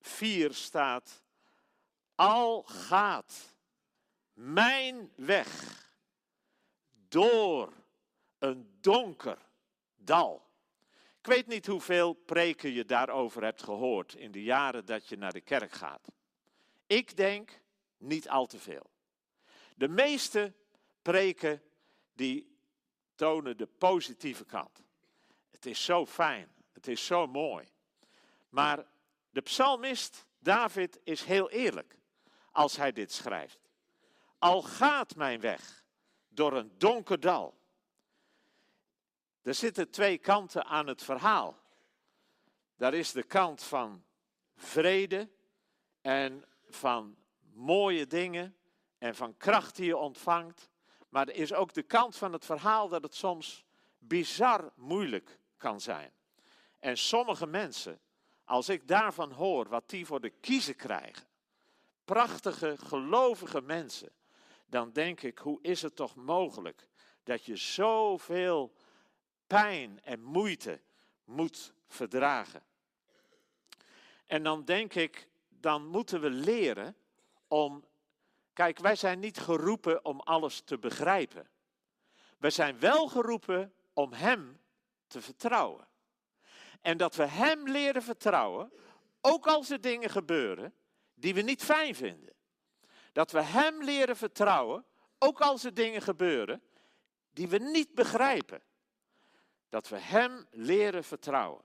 4 0.01 0.55
staat, 0.55 1.23
al 2.15 2.63
gaat 2.63 3.55
mijn 4.33 5.13
weg 5.17 5.77
door 7.09 7.73
een 8.39 8.79
donker 8.81 9.39
dal. 9.97 10.47
Ik 11.19 11.27
weet 11.27 11.47
niet 11.47 11.67
hoeveel 11.67 12.13
preken 12.13 12.73
je 12.73 12.85
daarover 12.85 13.43
hebt 13.43 13.63
gehoord 13.63 14.15
in 14.15 14.33
de 14.33 14.43
jaren 14.43 14.85
dat 14.85 15.09
je 15.09 15.17
naar 15.17 15.33
de 15.33 15.41
kerk 15.41 15.73
gaat. 15.73 16.09
Ik 16.87 17.17
denk 17.17 17.61
niet 17.99 18.28
al 18.28 18.47
te 18.47 18.59
veel. 18.59 18.90
De 19.76 19.88
meeste 19.88 20.52
preken 21.02 21.62
die 22.12 22.57
tonen 23.14 23.57
de 23.57 23.67
positieve 23.67 24.45
kant. 24.45 24.83
Het 25.50 25.67
is 25.67 25.85
zo 25.85 26.07
fijn, 26.07 26.52
het 26.73 26.88
is 26.88 27.07
zo 27.07 27.26
mooi. 27.26 27.69
Maar 28.49 28.87
de 29.31 29.40
psalmist 29.40 30.26
David 30.38 31.00
is 31.05 31.25
heel 31.25 31.50
eerlijk 31.50 31.99
als 32.52 32.76
hij 32.76 32.93
dit 32.93 33.12
schrijft. 33.12 33.61
Al 34.38 34.62
gaat 34.62 35.17
mijn 35.17 35.40
weg 35.40 35.85
door 36.28 36.52
een 36.52 36.73
donker 36.78 37.21
dal. 37.21 37.59
Er 39.43 39.55
zitten 39.55 39.90
twee 39.90 40.19
kanten 40.19 40.64
aan 40.64 40.87
het 40.87 41.02
verhaal. 41.02 41.59
Daar 42.76 42.95
is 42.95 43.12
de 43.12 43.23
kant 43.23 43.62
van 43.62 44.05
vrede 44.57 45.28
en 46.00 46.45
van 46.69 47.17
mooie 47.59 48.07
dingen 48.07 48.57
en 48.99 49.15
van 49.15 49.37
kracht 49.37 49.77
die 49.77 49.87
je 49.87 49.97
ontvangt. 49.97 50.71
Maar 51.09 51.29
er 51.29 51.35
is 51.35 51.53
ook 51.53 51.73
de 51.73 51.83
kant 51.83 52.17
van 52.17 52.33
het 52.33 52.45
verhaal 52.45 52.88
dat 52.88 53.03
het 53.03 53.15
soms 53.15 53.65
bizar 53.99 54.73
moeilijk 54.75 55.38
kan 55.57 55.81
zijn. 55.81 56.12
En 56.79 56.99
sommige 56.99 57.47
mensen, 57.47 58.00
als 58.45 58.69
ik 58.69 58.88
daarvan 58.88 59.33
hoor 59.33 59.69
wat 59.69 59.88
die 59.88 60.07
voor 60.07 60.21
de 60.21 60.31
kiezen 60.31 60.77
krijgen, 60.77 61.27
prachtige, 62.05 62.77
gelovige 62.79 63.61
mensen, 63.61 64.12
dan 64.67 64.93
denk 64.93 65.23
ik, 65.23 65.38
hoe 65.38 65.59
is 65.62 65.83
het 65.83 65.97
toch 65.97 66.15
mogelijk 66.15 66.88
dat 67.23 67.45
je 67.45 67.57
zoveel 67.57 68.73
pijn 69.47 70.00
en 70.03 70.23
moeite 70.23 70.81
moet 71.25 71.73
verdragen? 71.87 72.62
En 74.27 74.43
dan 74.43 74.65
denk 74.65 74.95
ik, 74.95 75.29
dan 75.49 75.87
moeten 75.87 76.21
we 76.21 76.31
leren 76.31 76.97
om. 77.49 77.85
Kijk, 78.52 78.78
wij 78.78 78.97
zijn 78.97 79.19
niet 79.19 79.38
geroepen 79.38 80.05
om 80.05 80.21
alles 80.21 80.61
te 80.61 80.78
begrijpen. 80.78 81.49
We 82.38 82.50
zijn 82.50 82.78
wel 82.78 83.09
geroepen 83.09 83.75
om 83.93 84.12
Hem 84.12 84.61
te 85.07 85.23
vertrouwen. 85.23 85.88
En 86.81 86.97
dat 86.97 87.14
we 87.14 87.26
Hem 87.26 87.69
leren 87.69 88.02
vertrouwen, 88.02 88.73
ook 89.21 89.47
als 89.47 89.71
er 89.71 89.81
dingen 89.81 90.11
gebeuren 90.11 90.75
die 91.14 91.35
we 91.35 91.40
niet 91.40 91.64
fijn 91.64 91.95
vinden. 91.95 92.33
Dat 93.12 93.31
we 93.31 93.43
Hem 93.43 93.83
leren 93.83 94.17
vertrouwen, 94.17 94.85
ook 95.19 95.40
als 95.40 95.64
er 95.64 95.75
dingen 95.75 96.02
gebeuren 96.02 96.62
die 97.31 97.49
we 97.49 97.59
niet 97.59 97.95
begrijpen. 97.95 98.62
Dat 99.69 99.88
we 99.88 99.97
Hem 99.97 100.47
leren 100.50 101.05
vertrouwen. 101.05 101.64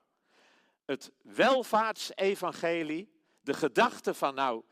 Het 0.86 1.12
welvaartsevangelie, 1.22 3.12
de 3.42 3.54
gedachte 3.54 4.14
van 4.14 4.36
nou, 4.36 4.64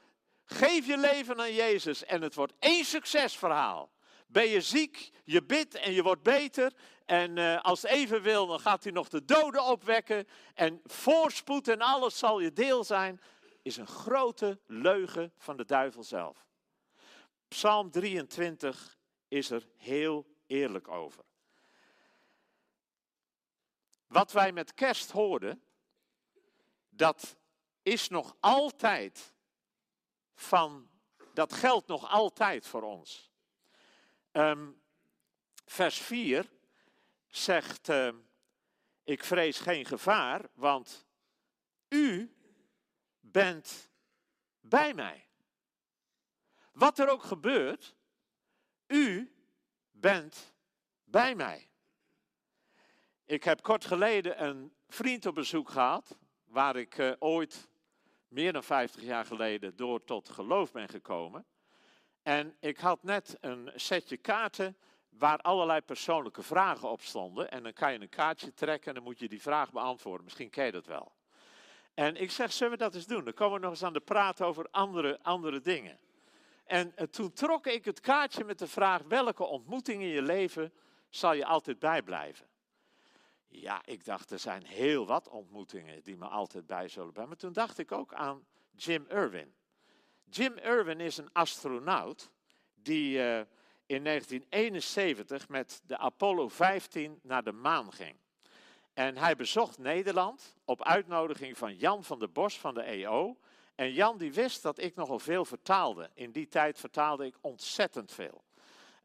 geef 0.52 0.86
je 0.86 0.98
leven 0.98 1.40
aan 1.40 1.54
Jezus 1.54 2.06
en 2.06 2.22
het 2.22 2.36
wordt 2.36 2.54
één 2.60 2.86
succesverhaal. 2.86 3.92
Ben 4.28 4.48
je 4.48 4.62
ziek, 4.62 5.12
je 5.24 5.44
bidt 5.44 5.76
en 5.76 5.92
je 5.94 6.04
wordt 6.04 6.24
beter. 6.24 6.74
En 7.06 7.38
uh, 7.38 7.62
als 7.62 7.82
het 7.82 7.92
even 7.92 8.22
wil, 8.22 8.48
dan 8.48 8.60
gaat 8.60 8.84
hij 8.84 8.92
nog 8.92 9.10
de 9.10 9.26
doden 9.26 9.64
opwekken. 9.64 10.28
En 10.54 10.82
voorspoed 10.84 11.68
en 11.68 11.82
alles 11.82 12.18
zal 12.18 12.40
je 12.40 12.54
deel 12.54 12.84
zijn. 12.84 13.22
Is 13.62 13.78
een 13.78 13.88
grote 13.88 14.60
leugen 14.66 15.34
van 15.38 15.58
de 15.58 15.66
duivel 15.66 16.04
zelf. 16.04 16.46
Psalm 17.48 17.92
23 17.92 18.98
is 19.28 19.50
er 19.50 19.68
heel 19.78 20.26
eerlijk 20.48 20.88
over. 20.88 21.24
Wat 24.08 24.32
wij 24.32 24.52
met 24.52 24.74
kerst 24.74 25.12
hoorden, 25.12 25.64
dat 26.90 27.38
is 27.84 28.10
nog 28.10 28.36
altijd 28.40 29.31
van, 30.42 30.90
dat 31.34 31.54
geldt 31.54 31.88
nog 31.88 32.10
altijd 32.10 32.68
voor 32.68 32.82
ons. 32.82 33.32
Um, 34.32 34.82
vers 35.66 35.98
4 35.98 36.52
zegt, 37.28 37.90
uh, 37.90 38.14
ik 39.04 39.24
vrees 39.24 39.60
geen 39.60 39.86
gevaar, 39.86 40.50
want 40.54 41.06
u 41.90 42.36
bent 43.20 43.90
bij 44.60 44.94
mij. 44.94 45.28
Wat 46.72 47.00
er 47.00 47.10
ook 47.10 47.24
gebeurt, 47.24 47.96
u 48.88 49.36
bent 49.92 50.54
bij 51.04 51.36
mij. 51.36 51.70
Ik 53.26 53.44
heb 53.44 53.62
kort 53.62 53.86
geleden 53.86 54.44
een 54.44 54.76
vriend 54.88 55.26
op 55.26 55.36
bezoek 55.36 55.70
gehad, 55.70 56.18
waar 56.46 56.76
ik 56.76 56.98
uh, 56.98 57.12
ooit 57.20 57.71
meer 58.32 58.54
dan 58.54 58.64
50 58.64 59.04
jaar 59.04 59.26
geleden 59.26 59.76
door 59.76 60.04
tot 60.04 60.30
geloof 60.30 60.72
ben 60.72 60.90
gekomen. 60.90 61.46
En 62.24 62.56
ik 62.60 62.78
had 62.78 63.04
net 63.04 63.38
een 63.40 63.72
setje 63.76 64.18
kaarten 64.18 64.78
waar 65.10 65.38
allerlei 65.38 65.82
persoonlijke 65.82 66.44
vragen 66.44 66.90
op 66.90 67.02
stonden. 67.02 67.52
En 67.52 67.64
dan 67.64 67.74
kan 67.74 67.94
je 67.94 68.02
een 68.02 68.10
kaartje 68.10 68.54
trekken 68.54 68.88
en 68.88 68.94
dan 68.94 69.04
moet 69.04 69.20
je 69.20 69.28
die 69.28 69.42
vraag 69.42 69.72
beantwoorden. 69.72 70.24
Misschien 70.24 70.50
ken 70.50 70.66
je 70.66 70.72
dat 70.72 70.86
wel. 70.86 71.12
En 71.94 72.16
ik 72.16 72.32
zeg, 72.32 72.52
zullen 72.52 72.74
we 72.74 72.80
dat 72.80 72.96
eens 72.96 73.06
doen? 73.06 73.24
Dan 73.24 73.34
komen 73.34 73.56
we 73.56 73.62
nog 73.62 73.72
eens 73.72 73.84
aan 73.84 73.94
de 73.94 74.00
praat 74.00 74.42
over 74.42 74.68
andere, 74.72 75.20
andere 75.22 75.60
dingen. 75.60 76.00
En 76.66 76.96
eh, 76.96 77.08
toen 77.08 77.34
trok 77.34 77.68
ik 77.68 77.86
het 77.86 78.00
kaartje 78.00 78.44
met 78.44 78.60
de 78.60 78.68
vraag: 78.68 79.02
welke 79.08 79.44
ontmoeting 79.44 80.02
in 80.02 80.08
je 80.08 80.22
leven 80.22 80.74
zal 81.10 81.34
je 81.34 81.46
altijd 81.46 81.80
bijblijven? 81.80 82.51
Ja, 83.54 83.82
ik 83.86 84.06
dacht, 84.06 84.32
er 84.32 84.40
zijn 84.40 84.66
heel 84.66 85.06
wat 85.06 85.28
ontmoetingen 85.28 86.04
die 86.04 86.18
me 86.18 86.26
altijd 86.26 86.66
bij 86.66 86.88
zullen 86.88 87.12
blijven. 87.12 87.34
Maar 87.34 87.42
toen 87.42 87.54
dacht 87.54 87.78
ik 87.78 87.92
ook 87.92 88.14
aan 88.14 88.46
Jim 88.76 89.06
Irwin. 89.10 89.54
Jim 90.30 90.58
Irwin 90.58 91.00
is 91.00 91.18
een 91.18 91.30
astronaut 91.34 92.32
die 92.76 93.18
uh, 93.18 93.40
in 93.86 94.04
1971 94.04 95.50
met 95.50 95.82
de 95.86 95.98
Apollo 95.98 96.48
15 96.48 97.20
naar 97.24 97.44
de 97.44 97.52
maan 97.52 97.94
ging. 97.94 98.16
En 98.94 99.18
hij 99.18 99.36
bezocht 99.36 99.78
Nederland 99.78 100.56
op 100.66 100.84
uitnodiging 100.84 101.58
van 101.58 101.76
Jan 101.76 102.04
van 102.04 102.20
der 102.20 102.32
Bos 102.32 102.60
van 102.60 102.74
de 102.74 102.82
EO. 102.82 103.38
En 103.76 103.94
Jan 103.94 104.18
die 104.18 104.34
wist 104.34 104.62
dat 104.62 104.80
ik 104.80 104.96
nogal 104.96 105.20
veel 105.20 105.46
vertaalde. 105.46 106.10
In 106.14 106.32
die 106.32 106.48
tijd 106.48 106.80
vertaalde 106.80 107.26
ik 107.26 107.36
ontzettend 107.42 108.12
veel. 108.12 108.44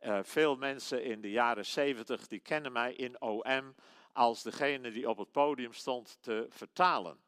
Uh, 0.02 0.18
veel 0.22 0.56
mensen 0.56 1.04
in 1.04 1.20
de 1.20 1.30
jaren 1.30 1.66
70 1.66 2.26
die 2.26 2.40
kennen 2.40 2.72
mij 2.72 2.92
in 2.94 3.20
OM 3.20 3.74
als 4.16 4.42
degene 4.42 4.90
die 4.90 5.08
op 5.08 5.18
het 5.18 5.32
podium 5.32 5.72
stond 5.72 6.18
te 6.20 6.46
vertalen. 6.48 7.18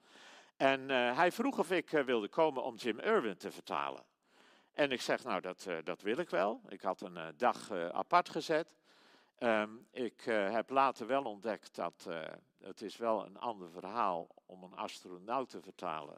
En 0.56 0.80
uh, 0.80 1.16
hij 1.16 1.32
vroeg 1.32 1.58
of 1.58 1.70
ik 1.70 1.92
uh, 1.92 2.04
wilde 2.04 2.28
komen 2.28 2.62
om 2.62 2.74
Jim 2.74 2.98
Irwin 2.98 3.36
te 3.36 3.50
vertalen. 3.50 4.02
En 4.72 4.90
ik 4.90 5.00
zeg, 5.00 5.24
nou 5.24 5.40
dat, 5.40 5.66
dat 5.84 6.02
wil 6.02 6.18
ik 6.18 6.30
wel. 6.30 6.60
Ik 6.68 6.80
had 6.80 7.00
een 7.00 7.34
dag 7.36 7.70
apart 7.72 8.28
gezet. 8.28 8.66
Um, 9.38 9.86
ik 9.90 10.22
heb 10.24 10.70
later 10.70 11.06
wel 11.06 11.24
ontdekt 11.24 11.74
dat 11.74 12.08
het 12.60 12.82
is 12.82 12.96
wel 12.96 13.26
een 13.26 13.38
ander 13.38 13.70
verhaal 13.70 14.28
om 14.46 14.62
een 14.62 14.74
astronaut 14.74 15.48
te 15.48 15.60
vertalen 15.60 16.16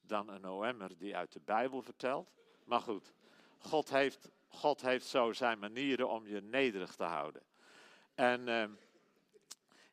dan 0.00 0.28
een 0.28 0.48
OM'er 0.48 0.96
die 0.98 1.16
uit 1.16 1.32
de 1.32 1.40
Bijbel 1.40 1.82
vertelt. 1.82 2.30
Maar 2.64 2.80
goed, 2.80 3.12
God 3.58 3.90
heeft, 3.90 4.30
God 4.48 4.80
heeft 4.80 5.06
zo 5.06 5.32
zijn 5.32 5.58
manieren 5.58 6.08
om 6.08 6.26
je 6.26 6.40
nederig 6.40 6.94
te 6.94 7.04
houden. 7.04 7.42
En 8.14 8.48
uh, 8.48 8.64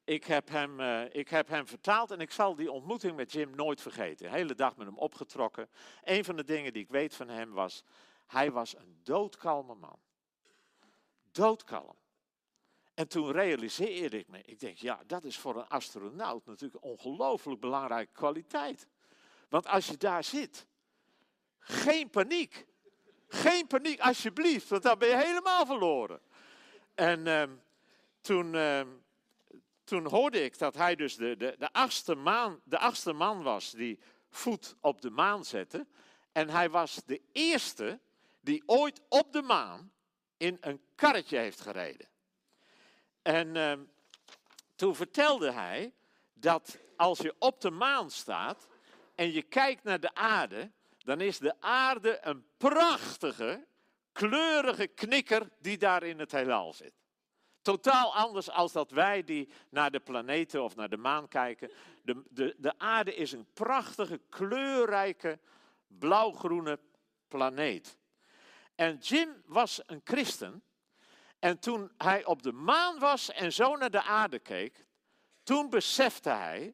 ik, 0.08 0.24
heb 0.24 0.50
hem, 0.50 0.80
uh, 0.80 1.04
ik 1.12 1.30
heb 1.30 1.48
hem 1.48 1.68
vertaald 1.68 2.12
en 2.12 2.20
ik 2.20 2.32
zal 2.32 2.56
die 2.56 2.72
ontmoeting 2.72 3.16
met 3.16 3.32
Jim 3.32 3.56
nooit 3.56 3.82
vergeten. 3.82 4.26
De 4.26 4.32
hele 4.32 4.56
dag 4.56 4.78
met 4.78 4.88
hem 4.88 4.98
opgetrokken. 4.98 5.70
Een 6.04 6.26
van 6.26 6.36
de 6.36 6.44
dingen 6.44 6.74
die 6.74 6.84
ik 6.84 6.90
weet 6.90 7.16
van 7.16 7.30
hem 7.30 7.52
was, 7.52 7.84
hij 8.28 8.52
was 8.52 8.76
een 8.76 9.00
doodkalme 9.04 9.76
man. 9.76 10.00
Doodkalm. 11.32 11.96
En 12.94 13.08
toen 13.08 13.32
realiseerde 13.32 14.20
ik 14.20 14.28
me, 14.28 14.42
ik 14.42 14.60
denk, 14.60 14.78
ja, 14.78 15.00
dat 15.08 15.24
is 15.24 15.38
voor 15.38 15.56
een 15.56 15.68
astronaut 15.68 16.46
natuurlijk 16.46 16.84
ongelooflijk 16.84 17.60
belangrijke 17.60 18.12
kwaliteit. 18.12 18.88
Want 19.50 19.68
als 19.68 19.88
je 19.88 19.98
daar 19.98 20.24
zit, 20.24 20.68
geen 21.60 22.10
paniek. 22.10 22.66
Geen 23.28 23.68
paniek, 23.68 24.00
alsjeblieft, 24.00 24.70
want 24.70 24.84
dan 24.84 24.98
ben 24.98 25.10
je 25.10 25.18
helemaal 25.18 25.66
verloren. 25.66 26.22
En 26.96 27.26
uh, 27.26 27.44
toen, 28.22 28.54
uh, 28.54 28.82
toen 29.88 30.06
hoorde 30.06 30.44
ik 30.44 30.58
dat 30.58 30.76
hij 30.76 30.96
dus 30.96 31.16
de, 31.16 31.38
de, 31.38 31.56
de, 31.60 31.74
achtste 31.74 32.16
maan, 32.16 32.62
de 32.64 32.78
achtste 32.78 33.14
man 33.14 33.44
was 33.44 33.72
die 33.72 34.00
voet 34.30 34.76
op 34.82 35.02
de 35.02 35.10
maan 35.10 35.46
zette. 35.46 35.88
En 36.32 36.50
hij 36.50 36.70
was 36.70 37.02
de 37.06 37.22
eerste 37.32 38.00
die 38.42 38.64
ooit 38.66 39.02
op 39.10 39.32
de 39.34 39.42
maan 39.42 39.92
in 40.38 40.58
een 40.62 40.82
karretje 40.96 41.38
heeft 41.38 41.62
gereden. 41.62 42.08
En 43.22 43.56
uh, 43.56 43.74
toen 44.76 44.96
vertelde 44.96 45.52
hij 45.52 45.94
dat 46.34 46.78
als 46.98 47.20
je 47.20 47.36
op 47.40 47.62
de 47.62 47.72
maan 47.72 48.12
staat, 48.12 48.68
en 49.16 49.32
je 49.32 49.42
kijkt 49.42 49.84
naar 49.84 50.00
de 50.00 50.14
aarde, 50.14 50.72
dan 50.98 51.22
is 51.22 51.38
de 51.38 51.62
aarde 51.62 52.20
een 52.22 52.46
prachtige, 52.58 53.68
kleurige 54.12 54.88
knikker 54.88 55.50
die 55.60 55.78
daar 55.78 56.04
in 56.04 56.20
het 56.20 56.32
heelal 56.32 56.74
zit. 56.74 56.94
Totaal 57.68 58.16
anders 58.16 58.50
als 58.50 58.72
dat 58.72 58.92
wij 58.92 59.24
die 59.24 59.50
naar 59.70 59.92
de 59.92 60.00
planeten 60.00 60.64
of 60.64 60.76
naar 60.76 60.90
de 60.90 60.98
maan 60.98 61.28
kijken. 61.28 61.72
De, 62.02 62.24
de, 62.30 62.56
de 62.58 62.80
aarde 62.80 63.16
is 63.16 63.32
een 63.32 63.48
prachtige, 63.54 64.22
kleurrijke, 64.30 65.40
blauwgroene 65.88 66.80
planeet. 67.28 67.98
En 68.76 68.98
Jim 68.98 69.42
was 69.46 69.82
een 69.86 70.02
christen. 70.04 70.64
En 71.40 71.60
toen 71.60 71.92
hij 71.98 72.26
op 72.26 72.44
de 72.44 72.52
maan 72.52 73.00
was 73.00 73.32
en 73.32 73.54
zo 73.54 73.76
naar 73.76 73.92
de 73.92 74.04
aarde 74.04 74.40
keek, 74.40 74.86
toen 75.44 75.70
besefte 75.70 76.30
hij 76.30 76.74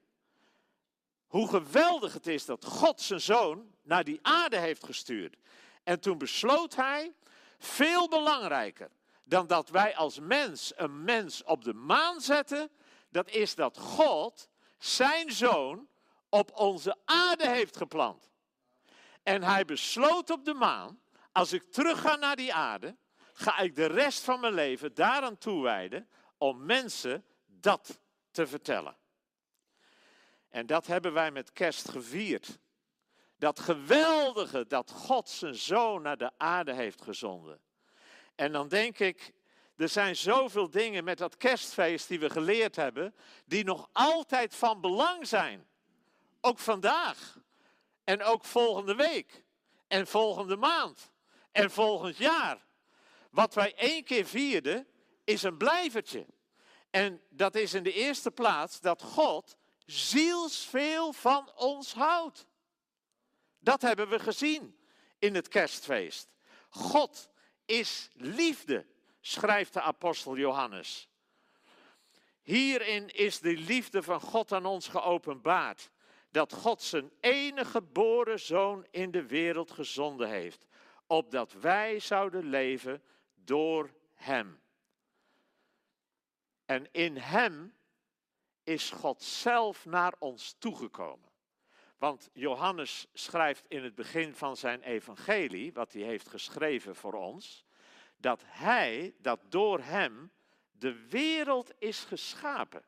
hoe 1.28 1.50
geweldig 1.50 2.14
het 2.14 2.28
is 2.28 2.46
dat 2.46 2.66
God 2.66 3.02
zijn 3.02 3.22
zoon 3.22 3.76
naar 3.82 4.04
die 4.04 4.20
aarde 4.22 4.58
heeft 4.58 4.86
gestuurd. 4.86 5.36
En 5.84 6.00
toen 6.00 6.18
besloot 6.18 6.76
hij, 6.76 7.14
veel 7.58 8.08
belangrijker 8.08 8.90
dan 9.24 9.48
dat 9.48 9.70
wij 9.70 9.96
als 9.96 10.20
mens 10.20 10.74
een 10.76 11.04
mens 11.04 11.44
op 11.44 11.64
de 11.64 11.74
maan 11.74 12.22
zetten, 12.22 12.72
dat 13.10 13.30
is 13.30 13.56
dat 13.56 13.78
God 13.78 14.50
zijn 14.78 15.32
zoon 15.32 15.88
op 16.30 16.52
onze 16.58 16.98
aarde 17.06 17.50
heeft 17.50 17.78
geplant. 17.78 18.32
En 19.24 19.44
hij 19.44 19.66
besloot 19.66 20.30
op 20.30 20.46
de 20.46 20.54
maan, 20.54 21.02
als 21.32 21.54
ik 21.54 21.72
terug 21.72 22.02
ga 22.02 22.16
naar 22.16 22.36
die 22.36 22.54
aarde, 22.54 22.98
ga 23.34 23.60
ik 23.60 23.76
de 23.76 23.86
rest 23.86 24.24
van 24.24 24.40
mijn 24.40 24.54
leven 24.54 24.94
daaraan 24.94 25.38
toewijden 25.38 26.10
om 26.38 26.66
mensen 26.66 27.26
dat 27.46 28.00
te 28.32 28.48
vertellen. 28.48 28.98
En 30.50 30.66
dat 30.66 30.88
hebben 30.88 31.14
wij 31.14 31.32
met 31.32 31.54
kerst 31.54 31.90
gevierd. 31.90 32.60
Dat 33.38 33.60
geweldige 33.60 34.68
dat 34.68 34.92
God 34.92 35.30
zijn 35.30 35.56
zoon 35.56 36.02
naar 36.02 36.18
de 36.18 36.32
aarde 36.38 36.74
heeft 36.74 37.02
gezonden. 37.02 37.62
En 38.36 38.52
dan 38.52 38.68
denk 38.68 39.00
ik, 39.00 39.32
er 39.78 39.90
zijn 39.90 40.16
zoveel 40.16 40.70
dingen 40.70 41.04
met 41.04 41.18
dat 41.18 41.38
kerstfeest 41.38 42.08
die 42.08 42.20
we 42.20 42.30
geleerd 42.30 42.76
hebben, 42.76 43.16
die 43.46 43.64
nog 43.64 43.90
altijd 43.92 44.56
van 44.56 44.82
belang 44.82 45.28
zijn. 45.28 45.68
Ook 46.42 46.60
vandaag. 46.60 47.38
En 48.04 48.24
ook 48.24 48.46
volgende 48.46 48.96
week. 48.96 49.44
En 49.88 50.08
volgende 50.08 50.56
maand. 50.56 51.12
En 51.52 51.72
volgend 51.72 52.18
jaar. 52.18 52.66
Wat 53.30 53.54
wij 53.54 53.76
één 53.76 54.04
keer 54.04 54.26
vierden, 54.26 54.88
is 55.24 55.44
een 55.44 55.58
blijvertje. 55.58 56.26
En 56.90 57.22
dat 57.30 57.56
is 57.56 57.74
in 57.74 57.84
de 57.84 57.94
eerste 57.94 58.32
plaats 58.32 58.80
dat 58.80 59.02
God 59.02 59.56
zielsveel 59.86 61.14
van 61.14 61.52
ons 61.56 61.94
houdt. 61.94 62.46
Dat 63.60 63.82
hebben 63.82 64.10
we 64.10 64.20
gezien 64.20 64.78
in 65.20 65.36
het 65.36 65.48
kerstfeest. 65.48 66.30
God 66.70 67.30
is 67.66 68.10
liefde, 68.14 68.86
schrijft 69.22 69.74
de 69.74 69.82
apostel 69.82 70.38
Johannes. 70.38 71.08
Hierin 72.42 73.10
is 73.10 73.40
de 73.40 73.58
liefde 73.58 74.04
van 74.04 74.22
God 74.22 74.52
aan 74.52 74.66
ons 74.66 74.88
geopenbaard. 74.88 75.92
Dat 76.32 76.54
God 76.54 76.82
zijn 76.82 77.12
enige 77.20 77.72
geboren 77.72 78.40
zoon 78.40 78.88
in 78.92 79.12
de 79.12 79.26
wereld 79.26 79.72
gezonden 79.72 80.30
heeft. 80.30 80.66
Opdat 81.08 81.54
wij 81.54 82.00
zouden 82.00 82.44
leven 82.44 83.04
door 83.34 83.94
hem. 84.14 84.62
En 86.66 86.92
in 86.92 87.18
hem 87.18 87.76
is 88.64 88.90
God 88.90 89.24
zelf 89.24 89.86
naar 89.86 90.14
ons 90.20 90.56
toegekomen. 90.60 91.33
Want 91.98 92.30
Johannes 92.34 93.08
schrijft 93.14 93.66
in 93.68 93.84
het 93.84 93.96
begin 93.96 94.34
van 94.34 94.58
zijn 94.58 94.82
evangelie, 94.82 95.74
wat 95.74 95.94
hij 95.94 96.02
heeft 96.02 96.30
geschreven 96.30 96.96
voor 96.96 97.14
ons, 97.14 97.66
dat 98.18 98.44
hij, 98.46 99.16
dat 99.18 99.40
door 99.50 99.80
hem 99.80 100.32
de 100.72 101.08
wereld 101.08 101.72
is 101.80 102.04
geschapen. 102.04 102.84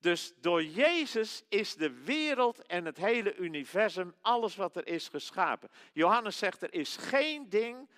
Dus 0.00 0.32
door 0.40 0.64
Jezus 0.64 1.44
is 1.48 1.74
de 1.74 1.90
wereld 1.90 2.66
en 2.66 2.84
het 2.84 2.96
hele 2.96 3.36
universum, 3.36 4.14
alles 4.20 4.56
wat 4.56 4.76
er 4.76 4.86
is, 4.86 5.08
geschapen. 5.08 5.70
Johannes 5.92 6.38
zegt, 6.38 6.62
er 6.62 6.74
is 6.74 6.96
geen 6.96 7.48
ding 7.48 7.90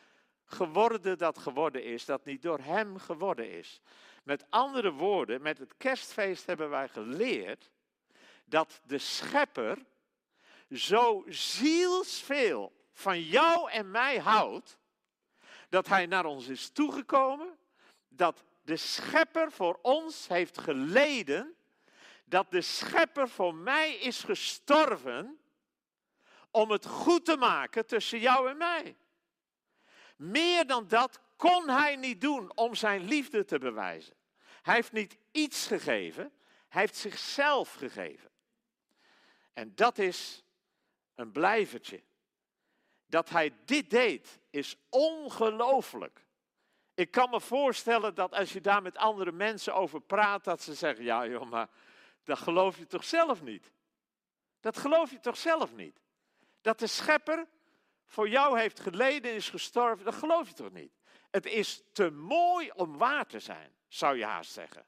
geworden 0.45 1.19
dat 1.19 1.39
geworden 1.39 1.85
is, 1.85 2.05
dat 2.05 2.25
niet 2.25 2.43
door 2.43 2.59
hem 2.59 2.99
geworden 2.99 3.51
is. 3.51 3.81
Met 4.23 4.45
andere 4.51 4.93
woorden, 4.93 5.43
met 5.43 5.59
het 5.59 5.77
kerstfeest 5.77 6.47
hebben 6.47 6.71
wij 6.71 6.89
geleerd 6.89 7.71
dat 8.45 8.81
de 8.87 8.99
schepper 8.99 9.79
zo 10.71 11.25
zielsveel 11.29 12.73
van 12.93 13.21
jou 13.21 13.71
en 13.71 13.91
mij 13.91 14.19
houdt, 14.19 14.79
dat 15.69 15.89
hij 15.89 16.07
naar 16.07 16.25
ons 16.25 16.49
is 16.49 16.71
toegekomen, 16.71 17.59
dat 18.09 18.45
de 18.63 18.77
schepper 18.77 19.53
voor 19.53 19.79
ons 19.83 20.29
heeft 20.29 20.59
geleden, 20.59 21.55
dat 22.25 22.51
de 22.51 22.61
schepper 22.61 23.29
voor 23.29 23.55
mij 23.55 23.95
is 23.95 24.23
gestorven 24.23 25.39
om 26.51 26.71
het 26.71 26.87
goed 26.87 27.25
te 27.25 27.37
maken 27.37 27.87
tussen 27.87 28.19
jou 28.19 28.49
en 28.49 28.57
mij. 28.57 28.97
Meer 30.17 30.67
dan 30.67 30.89
dat 30.89 31.21
kon 31.37 31.69
hij 31.69 31.97
niet 31.97 32.21
doen 32.21 32.57
om 32.57 32.75
zijn 32.75 33.05
liefde 33.05 33.45
te 33.45 33.59
bewijzen. 33.59 34.15
Hij 34.63 34.75
heeft 34.75 34.93
niet 34.93 35.17
iets 35.31 35.67
gegeven, 35.67 36.33
hij 36.69 36.81
heeft 36.81 36.97
zichzelf 36.97 37.75
gegeven. 37.75 38.31
En 39.53 39.75
dat 39.75 39.99
is 39.99 40.44
een 41.15 41.33
blijvertje. 41.33 42.03
Dat 43.07 43.29
hij 43.31 43.53
dit 43.65 43.91
deed, 43.91 44.41
is 44.51 44.77
ongelooflijk. 44.89 46.27
Ik 46.95 47.11
kan 47.11 47.31
me 47.31 47.41
voorstellen 47.41 48.15
dat 48.15 48.33
als 48.33 48.53
je 48.53 48.61
daar 48.61 48.83
met 48.83 48.97
andere 48.97 49.33
mensen 49.33 49.75
over 49.75 50.01
praat, 50.01 50.45
dat 50.45 50.63
ze 50.63 50.75
zeggen: 50.75 51.05
Ja, 51.05 51.27
joh, 51.27 51.51
maar 51.51 51.69
dat 52.25 52.39
geloof 52.39 52.79
je 52.79 52.87
toch 52.87 53.05
zelf 53.05 53.43
niet? 53.43 53.73
Dat 54.61 54.79
geloof 54.79 55.11
je 55.11 55.21
toch 55.21 55.37
zelf 55.37 55.75
niet? 55.75 56.01
Dat 56.61 56.79
de 56.79 56.87
schepper 56.87 57.47
voor 58.07 58.29
jou 58.29 58.59
heeft 58.59 58.81
geleden 58.81 59.31
en 59.31 59.37
is 59.37 59.49
gestorven, 59.49 60.05
dat 60.05 60.15
geloof 60.15 60.49
je 60.49 60.55
toch 60.55 60.73
niet? 60.73 60.93
Het 61.31 61.47
is 61.47 61.83
te 61.93 62.11
mooi 62.11 62.71
om 62.71 62.97
waar 62.97 63.27
te 63.27 63.41
zijn, 63.41 63.73
zou 63.89 64.17
je 64.17 64.25
haast 64.25 64.53
zeggen. 64.53 64.87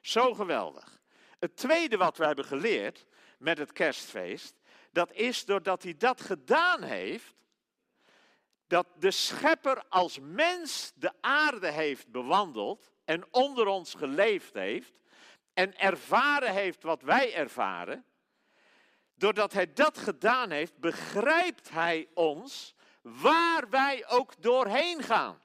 Zo 0.00 0.34
geweldig. 0.34 1.00
Het 1.38 1.56
tweede 1.56 1.96
wat 1.96 2.16
we 2.16 2.26
hebben 2.26 2.44
geleerd 2.44 3.06
met 3.38 3.58
het 3.58 3.72
kerstfeest, 3.72 4.60
dat 4.92 5.12
is 5.12 5.44
doordat 5.44 5.82
hij 5.82 5.96
dat 5.96 6.20
gedaan 6.20 6.82
heeft, 6.82 7.34
dat 8.66 8.86
de 8.98 9.10
schepper 9.10 9.84
als 9.88 10.18
mens 10.20 10.92
de 10.94 11.12
aarde 11.20 11.70
heeft 11.70 12.08
bewandeld 12.08 12.92
en 13.04 13.24
onder 13.30 13.66
ons 13.66 13.94
geleefd 13.94 14.54
heeft 14.54 14.92
en 15.54 15.78
ervaren 15.78 16.52
heeft 16.52 16.82
wat 16.82 17.02
wij 17.02 17.34
ervaren, 17.34 18.04
doordat 19.14 19.52
hij 19.52 19.72
dat 19.72 19.98
gedaan 19.98 20.50
heeft, 20.50 20.78
begrijpt 20.78 21.70
hij 21.70 22.08
ons 22.14 22.74
waar 23.00 23.68
wij 23.70 24.08
ook 24.08 24.42
doorheen 24.42 25.02
gaan. 25.02 25.40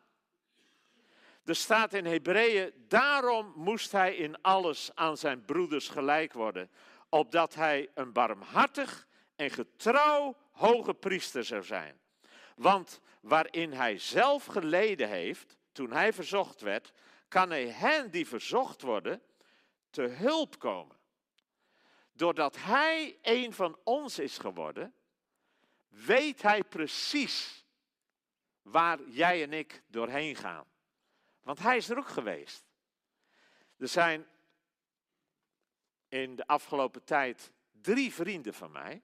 Er 1.45 1.55
staat 1.55 1.93
in 1.93 2.05
Hebreeën, 2.05 2.73
daarom 2.87 3.53
moest 3.55 3.91
hij 3.91 4.15
in 4.15 4.41
alles 4.41 4.91
aan 4.93 5.17
zijn 5.17 5.45
broeders 5.45 5.89
gelijk 5.89 6.33
worden, 6.33 6.71
opdat 7.09 7.55
hij 7.55 7.89
een 7.93 8.13
barmhartig 8.13 9.07
en 9.37 9.49
getrouw 9.49 10.37
hoge 10.51 10.93
priester 10.93 11.45
zou 11.45 11.63
zijn. 11.63 11.99
Want 12.55 13.01
waarin 13.21 13.71
hij 13.71 13.97
zelf 13.97 14.45
geleden 14.45 15.09
heeft, 15.09 15.57
toen 15.71 15.91
hij 15.91 16.13
verzocht 16.13 16.61
werd, 16.61 16.93
kan 17.27 17.49
hij 17.49 17.67
hen 17.67 18.11
die 18.11 18.27
verzocht 18.27 18.81
worden 18.81 19.21
te 19.89 20.01
hulp 20.01 20.59
komen. 20.59 20.95
Doordat 22.11 22.55
hij 22.57 23.17
een 23.21 23.53
van 23.53 23.79
ons 23.83 24.19
is 24.19 24.37
geworden, 24.37 24.93
weet 25.87 26.41
hij 26.41 26.63
precies 26.63 27.65
waar 28.61 28.99
jij 29.09 29.43
en 29.43 29.53
ik 29.53 29.83
doorheen 29.87 30.35
gaan. 30.35 30.65
Want 31.41 31.59
hij 31.59 31.77
is 31.77 31.89
er 31.89 31.97
ook 31.97 32.07
geweest. 32.07 32.65
Er 33.77 33.87
zijn 33.87 34.27
in 36.07 36.35
de 36.35 36.47
afgelopen 36.47 37.03
tijd 37.03 37.51
drie 37.71 38.13
vrienden 38.13 38.53
van 38.53 38.71
mij, 38.71 39.03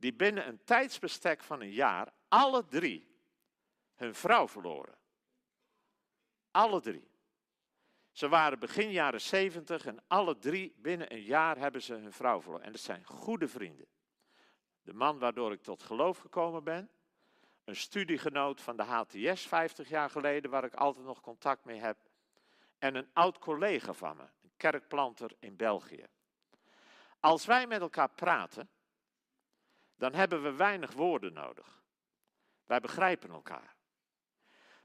die 0.00 0.12
binnen 0.12 0.48
een 0.48 0.64
tijdsbestek 0.64 1.42
van 1.42 1.60
een 1.60 1.72
jaar 1.72 2.12
alle 2.28 2.64
drie 2.64 3.08
hun 3.94 4.14
vrouw 4.14 4.48
verloren. 4.48 4.98
Alle 6.50 6.80
drie. 6.80 7.08
Ze 8.12 8.28
waren 8.28 8.58
begin 8.58 8.90
jaren 8.90 9.20
zeventig 9.20 9.86
en 9.86 10.02
alle 10.06 10.38
drie 10.38 10.74
binnen 10.76 11.12
een 11.12 11.22
jaar 11.22 11.58
hebben 11.58 11.82
ze 11.82 11.94
hun 11.94 12.12
vrouw 12.12 12.40
verloren. 12.40 12.66
En 12.66 12.72
dat 12.72 12.80
zijn 12.80 13.04
goede 13.04 13.48
vrienden. 13.48 13.86
De 14.82 14.94
man 14.94 15.18
waardoor 15.18 15.52
ik 15.52 15.62
tot 15.62 15.82
geloof 15.82 16.18
gekomen 16.18 16.64
ben, 16.64 16.90
een 17.64 17.76
studiegenoot 17.76 18.60
van 18.60 18.76
de 18.76 18.82
HTS 18.82 19.46
50 19.46 19.88
jaar 19.88 20.10
geleden, 20.10 20.50
waar 20.50 20.64
ik 20.64 20.74
altijd 20.74 21.04
nog 21.04 21.20
contact 21.20 21.64
mee 21.64 21.78
heb, 21.78 21.98
en 22.78 22.94
een 22.94 23.10
oud 23.12 23.38
collega 23.38 23.92
van 23.92 24.16
me, 24.16 24.22
een 24.22 24.52
kerkplanter 24.56 25.30
in 25.38 25.56
België. 25.56 26.06
Als 27.20 27.46
wij 27.46 27.66
met 27.66 27.80
elkaar 27.80 28.10
praten, 28.10 28.68
dan 30.00 30.14
hebben 30.14 30.42
we 30.42 30.52
weinig 30.52 30.92
woorden 30.92 31.32
nodig. 31.32 31.82
Wij 32.66 32.80
begrijpen 32.80 33.30
elkaar. 33.30 33.76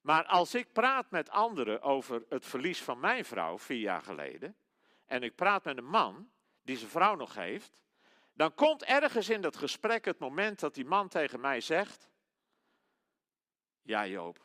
Maar 0.01 0.25
als 0.25 0.55
ik 0.55 0.73
praat 0.73 1.11
met 1.11 1.29
anderen 1.29 1.81
over 1.81 2.25
het 2.29 2.45
verlies 2.45 2.83
van 2.83 2.99
mijn 2.99 3.25
vrouw 3.25 3.59
vier 3.59 3.79
jaar 3.79 4.01
geleden, 4.01 4.55
en 5.05 5.23
ik 5.23 5.35
praat 5.35 5.63
met 5.63 5.77
een 5.77 5.85
man 5.85 6.31
die 6.61 6.77
zijn 6.77 6.89
vrouw 6.89 7.15
nog 7.15 7.33
heeft, 7.33 7.83
dan 8.33 8.53
komt 8.53 8.83
ergens 8.83 9.29
in 9.29 9.41
dat 9.41 9.55
gesprek 9.55 10.05
het 10.05 10.19
moment 10.19 10.59
dat 10.59 10.73
die 10.73 10.85
man 10.85 11.07
tegen 11.07 11.39
mij 11.39 11.61
zegt: 11.61 12.09
Ja, 13.81 14.07
Joop, 14.07 14.39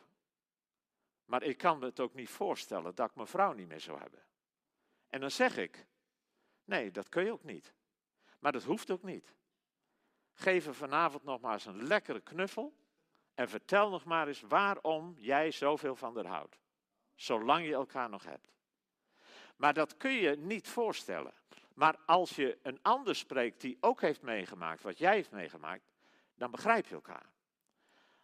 maar 1.25 1.43
ik 1.43 1.57
kan 1.57 1.79
me 1.79 1.85
het 1.85 1.99
ook 1.99 2.13
niet 2.13 2.29
voorstellen 2.29 2.95
dat 2.95 3.09
ik 3.09 3.15
mijn 3.15 3.27
vrouw 3.27 3.53
niet 3.53 3.67
meer 3.67 3.81
zou 3.81 3.99
hebben. 3.99 4.23
En 5.09 5.19
dan 5.19 5.31
zeg 5.31 5.57
ik: 5.57 5.85
Nee, 6.63 6.91
dat 6.91 7.09
kun 7.09 7.23
je 7.23 7.31
ook 7.31 7.43
niet. 7.43 7.73
Maar 8.39 8.51
dat 8.51 8.63
hoeft 8.63 8.91
ook 8.91 9.03
niet. 9.03 9.35
Geef 10.41 10.67
er 10.67 10.75
vanavond 10.75 11.23
nog 11.23 11.39
maar 11.39 11.53
eens 11.53 11.65
een 11.65 11.83
lekkere 11.83 12.21
knuffel. 12.21 12.73
En 13.33 13.49
vertel 13.49 13.89
nog 13.89 14.03
maar 14.03 14.27
eens 14.27 14.41
waarom 14.41 15.15
jij 15.17 15.51
zoveel 15.51 15.95
van 15.95 16.15
haar 16.15 16.25
houdt. 16.25 16.59
Zolang 17.15 17.65
je 17.65 17.73
elkaar 17.73 18.09
nog 18.09 18.23
hebt. 18.23 18.53
Maar 19.55 19.73
dat 19.73 19.97
kun 19.97 20.11
je 20.11 20.37
niet 20.37 20.67
voorstellen. 20.67 21.33
Maar 21.73 21.97
als 22.05 22.35
je 22.35 22.57
een 22.61 22.79
ander 22.81 23.15
spreekt 23.15 23.61
die 23.61 23.77
ook 23.79 24.01
heeft 24.01 24.21
meegemaakt 24.21 24.81
wat 24.81 24.97
jij 24.97 25.13
heeft 25.13 25.31
meegemaakt, 25.31 25.91
dan 26.35 26.51
begrijp 26.51 26.87
je 26.87 26.95
elkaar. 26.95 27.29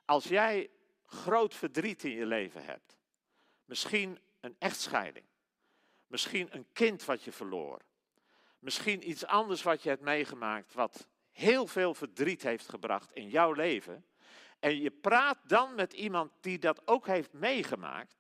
Als 0.06 0.24
jij 0.24 0.70
groot 1.06 1.54
verdriet 1.54 2.04
in 2.04 2.12
je 2.12 2.26
leven 2.26 2.66
hebt, 2.66 2.98
misschien 3.66 4.20
een 4.40 4.56
echtscheiding, 4.60 5.26
misschien 6.08 6.48
een 6.52 6.68
kind 6.74 7.06
wat 7.06 7.24
je 7.24 7.32
verloor, 7.32 7.82
misschien 8.60 9.10
iets 9.10 9.26
anders 9.26 9.64
wat 9.64 9.84
je 9.84 9.90
hebt 9.90 10.02
meegemaakt 10.02 10.74
wat 10.74 11.08
heel 11.38 11.68
veel 11.68 11.94
verdriet 11.94 12.44
heeft 12.44 12.70
gebracht 12.70 13.12
in 13.12 13.30
jouw 13.30 13.52
leven, 13.52 14.06
en 14.60 14.82
je 14.82 14.92
praat 14.92 15.38
dan 15.44 15.76
met 15.76 15.94
iemand 15.94 16.32
die 16.42 16.60
dat 16.60 16.88
ook 16.88 17.08
heeft 17.08 17.34
meegemaakt, 17.34 18.18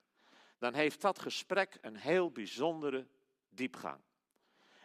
dan 0.58 0.74
heeft 0.74 1.02
dat 1.02 1.20
gesprek 1.20 1.78
een 1.82 1.96
heel 1.96 2.32
bijzondere 2.32 3.08
diepgang. 3.50 4.02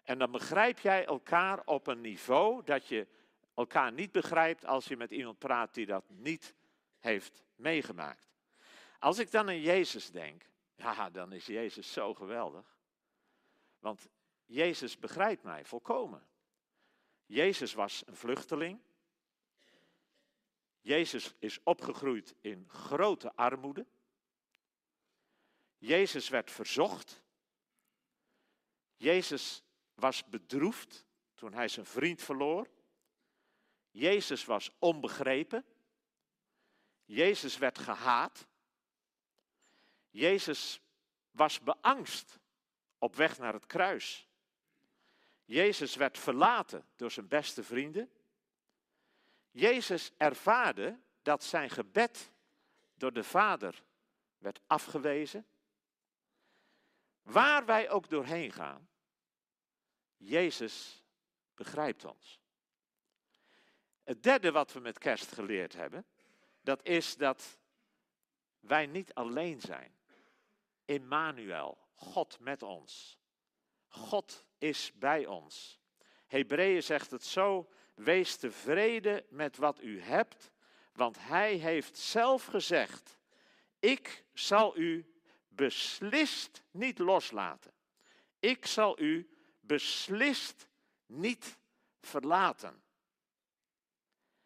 En 0.05 0.18
dan 0.18 0.31
begrijp 0.31 0.79
jij 0.79 1.07
elkaar 1.07 1.62
op 1.64 1.87
een 1.87 2.01
niveau 2.01 2.64
dat 2.64 2.87
je 2.87 3.07
elkaar 3.55 3.92
niet 3.92 4.12
begrijpt 4.12 4.64
als 4.64 4.87
je 4.87 4.97
met 4.97 5.11
iemand 5.11 5.38
praat 5.38 5.75
die 5.75 5.87
dat 5.87 6.05
niet 6.09 6.55
heeft 6.99 7.42
meegemaakt. 7.57 8.29
Als 8.99 9.18
ik 9.18 9.31
dan 9.31 9.49
aan 9.49 9.61
Jezus 9.61 10.11
denk, 10.11 10.42
ja, 10.77 11.11
dan 11.11 11.33
is 11.33 11.47
Jezus 11.47 11.92
zo 11.92 12.14
geweldig. 12.14 12.77
Want 13.79 14.09
Jezus 14.47 14.99
begrijpt 14.99 15.42
mij 15.42 15.64
volkomen. 15.64 16.31
Jezus 17.33 17.73
was 17.73 18.03
een 18.07 18.16
vluchteling. 18.16 18.81
Jezus 20.81 21.35
is 21.38 21.62
opgegroeid 21.62 22.35
in 22.40 22.68
grote 22.68 23.35
armoede. 23.35 23.87
Jezus 25.79 26.29
werd 26.29 26.51
verzocht. 26.51 27.23
Jezus 28.97 29.62
was 29.95 30.25
bedroefd 30.25 31.05
toen 31.35 31.53
hij 31.53 31.68
zijn 31.68 31.87
vriend 31.87 32.23
verloor. 32.23 32.71
Jezus 33.90 34.45
was 34.45 34.71
onbegrepen. 34.79 35.64
Jezus 37.05 37.59
werd 37.59 37.79
gehaat. 37.79 38.47
Jezus 40.11 40.81
was 41.31 41.61
beangst 41.61 42.38
op 42.99 43.14
weg 43.16 43.38
naar 43.38 43.53
het 43.53 43.66
kruis. 43.66 44.31
Jezus 45.53 45.95
werd 45.95 46.19
verlaten 46.19 46.85
door 46.97 47.11
zijn 47.11 47.29
beste 47.29 47.62
vrienden. 47.62 48.11
Jezus 49.51 50.12
ervaarde 50.17 50.99
dat 51.23 51.45
zijn 51.45 51.71
gebed 51.71 52.33
door 52.95 53.12
de 53.12 53.25
Vader 53.25 53.83
werd 54.38 54.61
afgewezen. 54.67 55.47
Waar 57.23 57.65
wij 57.67 57.91
ook 57.91 58.09
doorheen 58.09 58.53
gaan, 58.53 58.88
Jezus 60.17 61.03
begrijpt 61.55 62.05
ons. 62.05 62.41
Het 64.03 64.23
derde 64.23 64.53
wat 64.53 64.73
we 64.73 64.81
met 64.81 64.99
kerst 64.99 65.33
geleerd 65.33 65.73
hebben, 65.73 66.07
dat 66.61 66.87
is 66.87 67.17
dat 67.17 67.59
wij 68.61 68.87
niet 68.87 69.15
alleen 69.15 69.61
zijn. 69.61 69.95
Immanuel, 70.85 71.79
God 71.95 72.41
met 72.41 72.62
ons. 72.62 73.19
God 73.88 74.45
is 74.62 74.92
bij 74.94 75.27
ons. 75.27 75.81
Hebreeën 76.27 76.83
zegt 76.83 77.11
het 77.11 77.25
zo, 77.25 77.70
wees 77.94 78.37
tevreden 78.37 79.25
met 79.29 79.57
wat 79.57 79.83
u 79.83 80.01
hebt, 80.01 80.51
want 80.92 81.16
hij 81.20 81.55
heeft 81.55 81.98
zelf 81.98 82.44
gezegd, 82.44 83.18
ik 83.79 84.25
zal 84.33 84.77
u 84.79 85.12
beslist 85.48 86.62
niet 86.70 86.98
loslaten. 86.98 87.72
Ik 88.38 88.66
zal 88.66 89.01
u 89.01 89.31
beslist 89.61 90.68
niet 91.07 91.59
verlaten. 92.01 92.83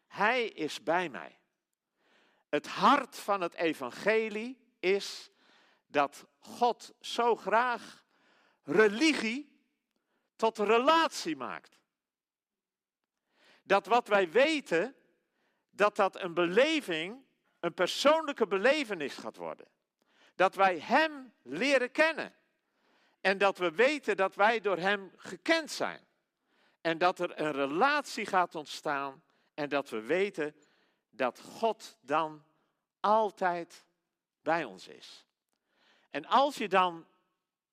Hij 0.07 0.45
is 0.45 0.83
bij 0.83 1.09
mij. 1.09 1.39
Het 2.49 2.67
hart 2.67 3.15
van 3.15 3.41
het 3.41 3.53
evangelie 3.53 4.57
is 4.79 5.31
dat 5.87 6.25
God 6.39 6.93
zo 6.99 7.35
graag 7.35 8.03
religie 8.63 9.56
tot 10.37 10.57
relatie 10.57 11.35
maakt. 11.35 11.79
Dat 13.63 13.85
wat 13.85 14.07
wij 14.07 14.31
weten, 14.31 14.95
dat 15.69 15.95
dat 15.95 16.21
een 16.21 16.33
beleving, 16.33 17.25
een 17.59 17.73
persoonlijke 17.73 18.47
belevenis 18.47 19.15
gaat 19.15 19.35
worden. 19.35 19.67
Dat 20.35 20.55
wij 20.55 20.79
Hem 20.79 21.33
leren 21.41 21.91
kennen. 21.91 22.35
En 23.21 23.37
dat 23.37 23.57
we 23.57 23.71
weten 23.71 24.17
dat 24.17 24.35
wij 24.35 24.59
door 24.61 24.77
Hem 24.77 25.11
gekend 25.17 25.71
zijn. 25.71 26.07
En 26.81 26.97
dat 26.97 27.19
er 27.19 27.41
een 27.41 27.51
relatie 27.51 28.25
gaat 28.25 28.55
ontstaan. 28.55 29.23
En 29.53 29.69
dat 29.69 29.89
we 29.89 30.01
weten 30.01 30.55
dat 31.09 31.39
God 31.39 31.97
dan 32.01 32.43
altijd 32.99 33.85
bij 34.41 34.63
ons 34.63 34.87
is. 34.87 35.25
En 36.09 36.25
als 36.25 36.57
je 36.57 36.67
dan 36.67 37.07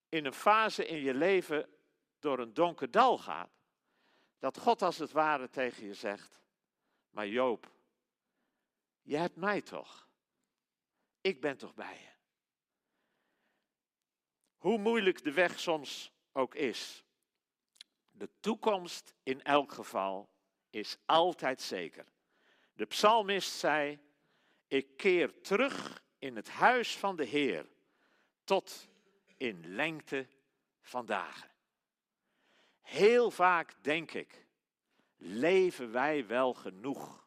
in 0.08 0.24
een 0.24 0.34
fase 0.34 0.86
in 0.86 1.00
je 1.00 1.14
leven 1.14 1.73
door 2.24 2.38
een 2.38 2.54
donker 2.54 2.90
dal 2.90 3.18
gaat, 3.18 3.50
dat 4.38 4.58
God 4.58 4.82
als 4.82 4.98
het 4.98 5.12
ware 5.12 5.48
tegen 5.50 5.86
je 5.86 5.94
zegt, 5.94 6.40
maar 7.10 7.28
Joop, 7.28 7.72
je 9.02 9.16
hebt 9.16 9.36
mij 9.36 9.60
toch? 9.60 10.08
Ik 11.20 11.40
ben 11.40 11.56
toch 11.56 11.74
bij 11.74 11.98
je? 12.00 12.12
Hoe 14.56 14.78
moeilijk 14.78 15.24
de 15.24 15.32
weg 15.32 15.60
soms 15.60 16.12
ook 16.32 16.54
is, 16.54 17.04
de 18.10 18.30
toekomst 18.40 19.14
in 19.22 19.42
elk 19.42 19.72
geval 19.72 20.30
is 20.70 20.98
altijd 21.04 21.62
zeker. 21.62 22.06
De 22.72 22.86
psalmist 22.86 23.52
zei, 23.52 23.98
ik 24.66 24.96
keer 24.96 25.40
terug 25.40 26.02
in 26.18 26.36
het 26.36 26.48
huis 26.48 26.96
van 26.96 27.16
de 27.16 27.24
Heer 27.24 27.66
tot 28.44 28.88
in 29.36 29.74
lengte 29.74 30.28
van 30.80 31.06
dagen. 31.06 31.53
Heel 32.84 33.30
vaak 33.30 33.74
denk 33.80 34.12
ik, 34.12 34.46
leven 35.16 35.92
wij 35.92 36.26
wel 36.26 36.54
genoeg 36.54 37.26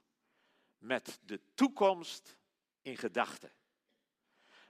met 0.77 1.19
de 1.25 1.41
toekomst 1.53 2.37
in 2.81 2.97
gedachten. 2.97 3.51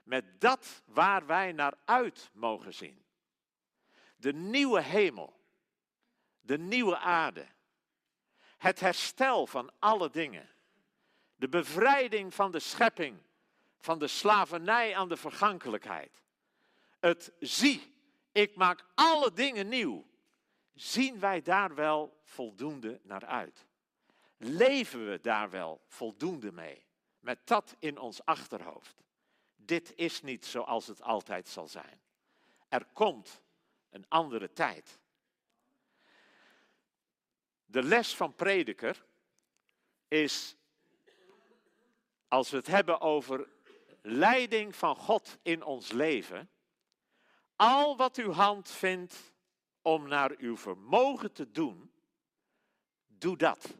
Met 0.02 0.40
dat 0.40 0.82
waar 0.84 1.26
wij 1.26 1.52
naar 1.52 1.74
uit 1.84 2.30
mogen 2.32 2.74
zien. 2.74 3.04
De 4.16 4.32
nieuwe 4.32 4.80
hemel, 4.80 5.40
de 6.40 6.58
nieuwe 6.58 6.98
aarde, 6.98 7.46
het 8.58 8.80
herstel 8.80 9.46
van 9.46 9.72
alle 9.78 10.10
dingen, 10.10 10.48
de 11.36 11.48
bevrijding 11.48 12.34
van 12.34 12.50
de 12.52 12.60
schepping, 12.60 13.18
van 13.78 13.98
de 13.98 14.08
slavernij 14.08 14.96
aan 14.96 15.08
de 15.08 15.16
vergankelijkheid. 15.16 16.22
Het 17.00 17.32
zie, 17.40 17.94
ik 18.32 18.56
maak 18.56 18.84
alle 18.94 19.32
dingen 19.32 19.68
nieuw. 19.68 20.06
Zien 20.78 21.20
wij 21.20 21.42
daar 21.42 21.74
wel 21.74 22.20
voldoende 22.22 23.00
naar 23.02 23.26
uit? 23.26 23.66
Leven 24.36 25.10
we 25.10 25.20
daar 25.20 25.50
wel 25.50 25.80
voldoende 25.86 26.52
mee? 26.52 26.86
Met 27.20 27.46
dat 27.46 27.76
in 27.78 27.98
ons 27.98 28.24
achterhoofd. 28.24 29.02
Dit 29.56 29.92
is 29.96 30.22
niet 30.22 30.46
zoals 30.46 30.86
het 30.86 31.02
altijd 31.02 31.48
zal 31.48 31.68
zijn. 31.68 32.00
Er 32.68 32.84
komt 32.92 33.42
een 33.90 34.04
andere 34.08 34.52
tijd. 34.52 34.98
De 37.64 37.82
les 37.82 38.16
van 38.16 38.34
prediker 38.34 39.04
is, 40.08 40.56
als 42.28 42.50
we 42.50 42.56
het 42.56 42.66
hebben 42.66 43.00
over 43.00 43.48
leiding 44.02 44.76
van 44.76 44.96
God 44.96 45.38
in 45.42 45.62
ons 45.62 45.92
leven, 45.92 46.50
al 47.56 47.96
wat 47.96 48.16
uw 48.16 48.32
hand 48.32 48.70
vindt 48.70 49.32
om 49.88 50.08
naar 50.08 50.34
uw 50.38 50.56
vermogen 50.56 51.32
te 51.32 51.50
doen, 51.50 51.90
doe 53.06 53.36
dat. 53.36 53.74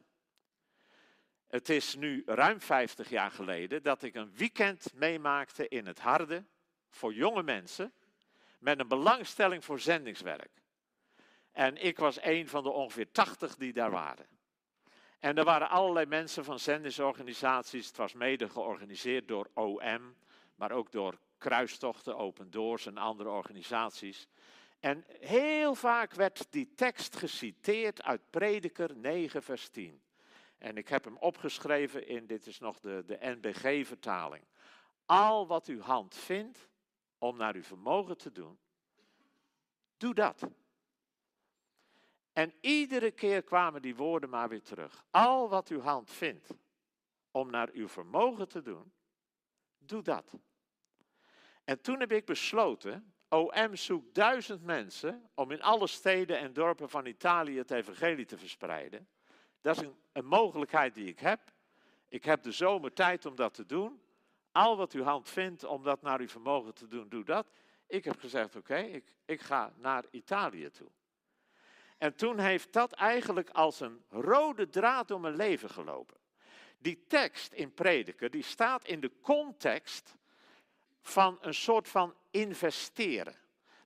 Het 1.46 1.68
is 1.68 1.94
nu 1.94 2.22
ruim 2.26 2.60
50 2.60 3.08
jaar 3.08 3.30
geleden 3.30 3.82
dat 3.82 4.02
ik 4.02 4.14
een 4.14 4.32
weekend 4.34 4.92
meemaakte 4.94 5.68
in 5.68 5.86
het 5.86 5.98
Harde 5.98 6.44
voor 6.90 7.14
jonge 7.14 7.42
mensen 7.42 7.92
met 8.58 8.80
een 8.80 8.88
belangstelling 8.88 9.64
voor 9.64 9.80
zendingswerk. 9.80 10.62
En 11.52 11.84
ik 11.84 11.98
was 11.98 12.22
een 12.22 12.48
van 12.48 12.62
de 12.62 12.70
ongeveer 12.70 13.10
80 13.10 13.56
die 13.56 13.72
daar 13.72 13.90
waren. 13.90 14.26
En 15.18 15.38
er 15.38 15.44
waren 15.44 15.68
allerlei 15.68 16.06
mensen 16.06 16.44
van 16.44 16.58
zendingsorganisaties. 16.58 17.86
Het 17.86 17.96
was 17.96 18.12
mede 18.12 18.48
georganiseerd 18.48 19.28
door 19.28 19.50
OM, 19.54 20.16
maar 20.54 20.72
ook 20.72 20.92
door 20.92 21.18
Kruistochten, 21.38 22.16
Open 22.16 22.50
Doors 22.50 22.86
en 22.86 22.96
andere 22.96 23.28
organisaties. 23.28 24.28
En 24.80 25.04
heel 25.08 25.74
vaak 25.74 26.14
werd 26.14 26.46
die 26.50 26.74
tekst 26.74 27.16
geciteerd 27.16 28.02
uit 28.02 28.30
Prediker 28.30 28.96
9, 28.96 29.42
vers 29.42 29.68
10. 29.68 30.02
En 30.58 30.76
ik 30.76 30.88
heb 30.88 31.04
hem 31.04 31.16
opgeschreven 31.16 32.06
in, 32.06 32.26
dit 32.26 32.46
is 32.46 32.58
nog 32.58 32.80
de, 32.80 33.04
de 33.06 33.18
NBG-vertaling. 33.20 34.44
Al 35.06 35.46
wat 35.46 35.66
uw 35.66 35.80
hand 35.80 36.16
vindt 36.16 36.68
om 37.18 37.36
naar 37.36 37.54
uw 37.54 37.62
vermogen 37.62 38.16
te 38.16 38.32
doen, 38.32 38.58
doe 39.96 40.14
dat. 40.14 40.48
En 42.32 42.54
iedere 42.60 43.10
keer 43.10 43.42
kwamen 43.42 43.82
die 43.82 43.96
woorden 43.96 44.30
maar 44.30 44.48
weer 44.48 44.62
terug. 44.62 45.04
Al 45.10 45.48
wat 45.48 45.68
uw 45.68 45.80
hand 45.80 46.10
vindt 46.10 46.50
om 47.30 47.50
naar 47.50 47.70
uw 47.72 47.88
vermogen 47.88 48.48
te 48.48 48.62
doen, 48.62 48.92
doe 49.78 50.02
dat. 50.02 50.32
En 51.64 51.80
toen 51.80 52.00
heb 52.00 52.12
ik 52.12 52.24
besloten, 52.24 53.14
OM 53.28 53.76
zoekt 53.76 54.14
duizend 54.14 54.62
mensen 54.62 55.30
om 55.34 55.50
in 55.50 55.62
alle 55.62 55.86
steden 55.86 56.38
en 56.38 56.52
dorpen 56.52 56.90
van 56.90 57.06
Italië 57.06 57.58
het 57.58 57.70
evangelie 57.70 58.26
te 58.26 58.38
verspreiden. 58.38 59.08
Dat 59.60 59.76
is 59.76 59.82
een, 59.82 59.94
een 60.12 60.26
mogelijkheid 60.26 60.94
die 60.94 61.06
ik 61.06 61.18
heb. 61.18 61.40
Ik 62.08 62.24
heb 62.24 62.42
de 62.42 62.52
zomer 62.52 62.92
tijd 62.92 63.26
om 63.26 63.36
dat 63.36 63.54
te 63.54 63.66
doen. 63.66 64.00
Al 64.52 64.76
wat 64.76 64.92
uw 64.92 65.02
hand 65.02 65.28
vindt 65.28 65.64
om 65.64 65.82
dat 65.82 66.02
naar 66.02 66.20
uw 66.20 66.28
vermogen 66.28 66.74
te 66.74 66.88
doen, 66.88 67.08
doe 67.08 67.24
dat. 67.24 67.50
Ik 67.86 68.04
heb 68.04 68.18
gezegd, 68.18 68.56
oké, 68.56 68.76
ik, 68.76 69.12
ik 69.24 69.40
ga 69.40 69.72
naar 69.76 70.04
Italië 70.10 70.70
toe. 70.70 70.88
En 71.98 72.14
toen 72.14 72.38
heeft 72.38 72.72
dat 72.72 72.92
eigenlijk 72.92 73.50
als 73.50 73.80
een 73.80 74.04
rode 74.08 74.68
draad 74.68 75.08
door 75.08 75.20
mijn 75.20 75.36
leven 75.36 75.70
gelopen. 75.70 76.16
Die 76.78 77.04
tekst 77.06 77.52
in 77.52 77.74
Prediker, 77.74 78.30
die 78.30 78.42
staat 78.42 78.84
in 78.84 79.00
de 79.00 79.12
context 79.20 80.16
van 81.02 81.38
een 81.40 81.54
soort 81.54 81.88
van 81.88 82.14
investeren. 82.30 83.36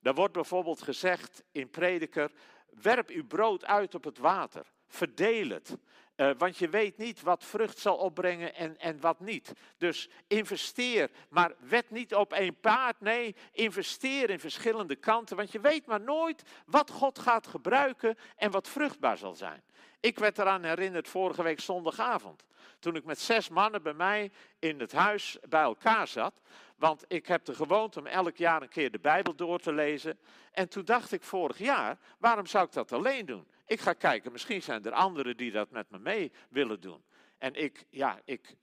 Daar 0.01 0.15
wordt 0.15 0.33
bijvoorbeeld 0.33 0.83
gezegd 0.83 1.43
in 1.53 1.71
Prediker, 1.71 2.33
werp 2.69 3.09
uw 3.09 3.27
brood 3.27 3.65
uit 3.65 3.95
op 3.95 4.05
het 4.05 4.19
water, 4.19 4.73
verdeel 4.95 5.49
het. 5.49 5.77
Uh, 6.17 6.31
want 6.39 6.59
je 6.59 6.69
weet 6.69 6.97
niet 6.97 7.23
wat 7.23 7.45
vrucht 7.45 7.79
zal 7.79 7.97
opbrengen 7.97 8.55
en, 8.55 8.79
en 8.79 9.01
wat 9.01 9.21
niet. 9.21 9.53
Dus 9.79 10.09
investeer, 10.27 11.11
maar 11.29 11.53
wed 11.59 11.91
niet 11.91 12.15
op 12.15 12.33
één 12.33 12.61
paard. 12.61 13.01
Nee, 13.01 13.35
investeer 13.53 14.31
in 14.31 14.41
verschillende 14.41 14.97
kanten. 14.97 15.37
Want 15.37 15.53
je 15.53 15.61
weet 15.61 15.87
maar 15.87 16.01
nooit 16.01 16.43
wat 16.67 16.91
God 16.91 17.19
gaat 17.19 17.47
gebruiken 17.47 18.19
en 18.37 18.51
wat 18.51 18.69
vruchtbaar 18.69 19.17
zal 19.17 19.35
zijn. 19.35 19.63
Ik 20.01 20.19
werd 20.19 20.39
eraan 20.39 20.65
herinnerd 20.65 21.09
vorige 21.09 21.43
week 21.43 21.61
zondagavond. 21.61 22.45
Toen 22.79 22.97
ik 22.97 23.05
met 23.05 23.21
zes 23.21 23.49
mannen 23.49 23.83
bij 23.83 23.95
mij 23.95 24.33
in 24.59 24.81
het 24.81 24.93
huis 24.93 25.39
bij 25.49 25.63
elkaar 25.63 26.09
zat. 26.09 26.41
Want 26.77 27.05
ik 27.09 27.27
heb 27.27 27.45
de 27.45 27.55
gewoonte 27.55 27.99
om 27.99 28.07
elk 28.07 28.37
jaar 28.37 28.63
een 28.63 28.69
keer 28.69 28.91
de 28.91 28.99
Bijbel 28.99 29.35
door 29.35 29.59
te 29.59 29.73
lezen. 29.73 30.19
En 30.53 30.69
toen 30.69 30.85
dacht 30.85 31.13
ik 31.13 31.23
vorig 31.23 31.59
jaar, 31.59 31.99
waarom 32.19 32.47
zou 32.47 32.65
ik 32.65 32.73
dat 32.73 32.93
alleen 32.93 33.27
doen? 33.27 33.47
Ik 33.73 33.81
ga 33.81 33.93
kijken, 33.93 34.33
misschien 34.33 34.63
zijn 34.63 34.85
er 34.85 34.93
anderen 34.93 35.37
die 35.37 35.51
dat 35.51 35.71
met 35.71 35.91
me 35.91 35.99
mee 35.99 36.33
willen 36.49 36.81
doen. 36.81 37.05
En 37.39 37.55
ik, 37.55 37.87
ja, 37.91 38.21
ik, 38.25 38.57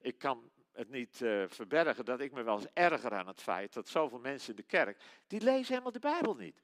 ik 0.00 0.18
kan 0.18 0.50
het 0.72 0.90
niet 0.90 1.20
uh, 1.20 1.44
verbergen 1.48 2.04
dat 2.04 2.20
ik 2.20 2.32
me 2.32 2.42
wel 2.42 2.56
eens 2.56 2.66
erger 2.72 3.12
aan 3.12 3.26
het 3.26 3.40
feit 3.42 3.72
dat 3.72 3.88
zoveel 3.88 4.18
mensen 4.18 4.50
in 4.50 4.56
de 4.56 4.62
kerk, 4.62 5.02
die 5.26 5.40
lezen 5.40 5.66
helemaal 5.66 5.92
de 5.92 5.98
Bijbel 5.98 6.34
niet. 6.34 6.62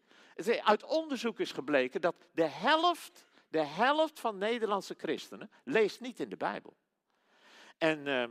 Uit 0.63 0.85
onderzoek 0.85 1.41
is 1.41 1.53
gebleken 1.53 2.01
dat 2.01 2.15
de 2.33 2.47
helft, 2.47 3.27
de 3.49 3.65
helft 3.65 4.21
van 4.21 4.39
Nederlandse 4.39 4.95
christenen 4.97 5.51
leest 5.65 6.01
niet 6.01 6.21
in 6.21 6.29
de 6.29 6.37
Bijbel. 6.37 6.77
En 7.79 8.07
uh, 8.07 8.25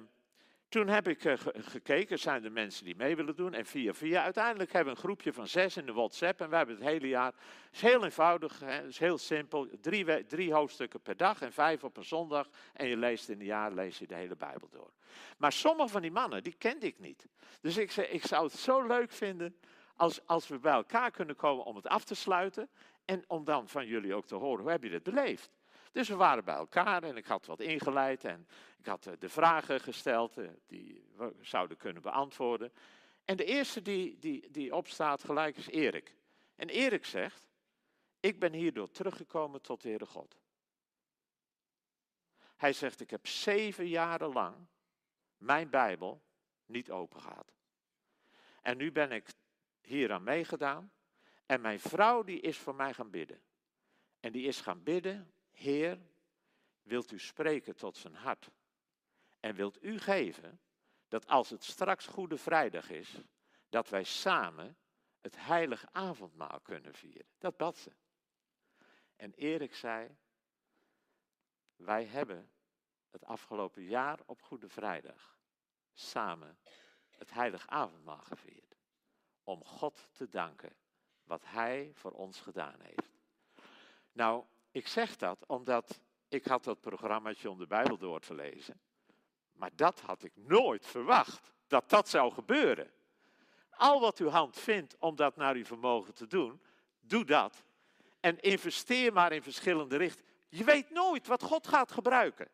toen 0.69 0.87
heb 0.87 1.07
ik 1.07 1.23
uh, 1.23 1.33
gekeken, 1.53 2.19
zijn 2.19 2.43
er 2.43 2.51
mensen 2.51 2.85
die 2.85 2.95
mee 2.95 3.15
willen 3.15 3.35
doen? 3.35 3.53
En 3.53 3.65
via 3.65 3.93
via. 3.93 4.23
Uiteindelijk 4.23 4.71
hebben 4.71 4.93
we 4.93 4.99
een 4.99 5.05
groepje 5.05 5.33
van 5.33 5.47
zes 5.47 5.77
in 5.77 5.85
de 5.85 5.93
WhatsApp. 5.93 6.41
En 6.41 6.49
we 6.49 6.55
hebben 6.55 6.75
het 6.75 6.83
hele 6.83 7.07
jaar. 7.07 7.33
Het 7.65 7.73
is 7.75 7.81
heel 7.81 8.03
eenvoudig, 8.03 8.59
het 8.59 8.85
is 8.85 8.99
heel 8.99 9.17
simpel. 9.17 9.67
Drie, 9.81 10.25
drie 10.25 10.53
hoofdstukken 10.53 11.01
per 11.01 11.17
dag 11.17 11.41
en 11.41 11.53
vijf 11.53 11.83
op 11.83 11.97
een 11.97 12.05
zondag. 12.05 12.47
En 12.73 12.87
je 12.87 12.97
leest 12.97 13.29
in 13.29 13.39
een 13.39 13.45
jaar 13.45 13.71
lees 13.71 13.97
je 13.97 14.07
de 14.07 14.15
hele 14.15 14.35
Bijbel 14.35 14.69
door. 14.69 14.91
Maar 15.37 15.51
sommige 15.51 15.89
van 15.89 16.01
die 16.01 16.11
mannen, 16.11 16.43
die 16.43 16.55
kende 16.57 16.85
ik 16.85 16.99
niet. 16.99 17.27
Dus 17.61 17.77
ik 17.77 17.95
ik 17.95 18.25
zou 18.25 18.43
het 18.43 18.53
zo 18.53 18.87
leuk 18.87 19.11
vinden 19.11 19.55
als, 19.95 20.25
als 20.25 20.47
we 20.47 20.59
bij 20.59 20.73
elkaar 20.73 21.11
kunnen 21.11 21.35
komen 21.35 21.65
om 21.65 21.75
het 21.75 21.87
af 21.87 22.03
te 22.03 22.15
sluiten. 22.15 22.69
En 23.05 23.23
om 23.27 23.45
dan 23.45 23.67
van 23.67 23.85
jullie 23.85 24.13
ook 24.13 24.25
te 24.25 24.35
horen, 24.35 24.61
hoe 24.61 24.71
heb 24.71 24.83
je 24.83 24.89
dit 24.89 25.03
beleefd? 25.03 25.56
Dus 25.97 26.07
we 26.07 26.15
waren 26.15 26.43
bij 26.43 26.55
elkaar 26.55 27.03
en 27.03 27.17
ik 27.17 27.25
had 27.25 27.45
wat 27.45 27.59
ingeleid 27.59 28.25
en 28.25 28.47
ik 28.77 28.85
had 28.85 29.05
eh, 29.05 29.13
de 29.19 29.29
vragen 29.29 29.79
gesteld 29.79 30.37
eh, 30.37 30.49
die 30.67 31.07
we 31.15 31.35
zouden 31.41 31.77
kunnen 31.77 32.01
beantwoorden. 32.01 32.73
En 33.25 33.37
de 33.37 33.45
eerste 33.45 33.81
die, 33.81 34.19
die, 34.19 34.51
die 34.51 34.75
opstaat 34.75 35.23
gelijk 35.23 35.57
is 35.57 35.67
Erik. 35.67 36.15
En 36.55 36.69
Erik 36.69 37.05
zegt, 37.05 37.47
ik 38.19 38.39
ben 38.39 38.53
hierdoor 38.53 38.91
teruggekomen 38.91 39.61
tot 39.61 39.81
de 39.81 39.89
Heere 39.89 40.05
God. 40.05 40.37
Hij 42.55 42.73
zegt, 42.73 43.01
ik 43.01 43.09
heb 43.09 43.27
zeven 43.27 43.87
jaren 43.87 44.33
lang 44.33 44.55
mijn 45.37 45.69
Bijbel 45.69 46.21
niet 46.65 46.91
open 46.91 47.21
gehad. 47.21 47.53
En 48.61 48.77
nu 48.77 48.91
ben 48.91 49.11
ik 49.11 49.29
hier 49.81 50.11
aan 50.11 50.23
meegedaan. 50.23 50.91
En 51.45 51.61
mijn 51.61 51.79
vrouw 51.79 52.23
die 52.23 52.39
is 52.39 52.57
voor 52.57 52.75
mij 52.75 52.93
gaan 52.93 53.09
bidden. 53.09 53.41
En 54.19 54.31
die 54.31 54.47
is 54.47 54.61
gaan 54.61 54.83
bidden, 54.83 55.31
Heer, 55.57 55.99
wilt 56.81 57.11
u 57.11 57.19
spreken 57.19 57.75
tot 57.75 57.97
zijn 57.97 58.15
hart? 58.15 58.49
En 59.39 59.55
wilt 59.55 59.83
u 59.83 59.99
geven 59.99 60.59
dat 61.07 61.27
als 61.27 61.49
het 61.49 61.63
straks 61.63 62.05
Goede 62.05 62.37
Vrijdag 62.37 62.89
is, 62.89 63.21
dat 63.69 63.89
wij 63.89 64.03
samen 64.03 64.77
het 65.21 65.35
heilige 65.37 65.87
avondmaal 65.91 66.59
kunnen 66.59 66.93
vieren. 66.93 67.27
Dat 67.37 67.57
bad 67.57 67.77
ze. 67.77 67.91
En 69.15 69.33
Erik 69.33 69.75
zei, 69.75 70.17
wij 71.75 72.05
hebben 72.05 72.51
het 73.09 73.25
afgelopen 73.25 73.83
jaar 73.83 74.19
op 74.25 74.41
Goede 74.41 74.69
Vrijdag 74.69 75.39
samen 75.93 76.59
het 77.09 77.33
heilige 77.33 77.69
avondmaal 77.69 78.21
gevierd. 78.21 78.75
Om 79.43 79.63
God 79.63 80.09
te 80.11 80.29
danken 80.29 80.75
wat 81.23 81.45
Hij 81.45 81.91
voor 81.93 82.11
ons 82.11 82.39
gedaan 82.39 82.79
heeft. 82.81 83.09
Nou, 84.11 84.45
ik 84.71 84.87
zeg 84.87 85.15
dat 85.15 85.45
omdat 85.47 85.99
ik 86.29 86.45
had 86.45 86.63
dat 86.63 86.81
programmaatje 86.81 87.49
om 87.49 87.57
de 87.57 87.67
Bijbel 87.67 87.97
door 87.97 88.19
te 88.19 88.33
lezen. 88.33 88.79
Maar 89.53 89.71
dat 89.75 89.99
had 89.99 90.23
ik 90.23 90.31
nooit 90.35 90.85
verwacht, 90.85 91.51
dat 91.67 91.89
dat 91.89 92.09
zou 92.09 92.31
gebeuren. 92.31 92.91
Al 93.69 93.99
wat 93.99 94.17
uw 94.17 94.29
hand 94.29 94.57
vindt 94.57 94.95
om 94.99 95.15
dat 95.15 95.35
naar 95.35 95.55
uw 95.55 95.65
vermogen 95.65 96.13
te 96.13 96.27
doen, 96.27 96.61
doe 96.99 97.25
dat. 97.25 97.63
En 98.19 98.39
investeer 98.39 99.13
maar 99.13 99.31
in 99.31 99.43
verschillende 99.43 99.97
richtingen. 99.97 100.31
Je 100.49 100.63
weet 100.63 100.89
nooit 100.89 101.27
wat 101.27 101.43
God 101.43 101.67
gaat 101.67 101.91
gebruiken. 101.91 102.49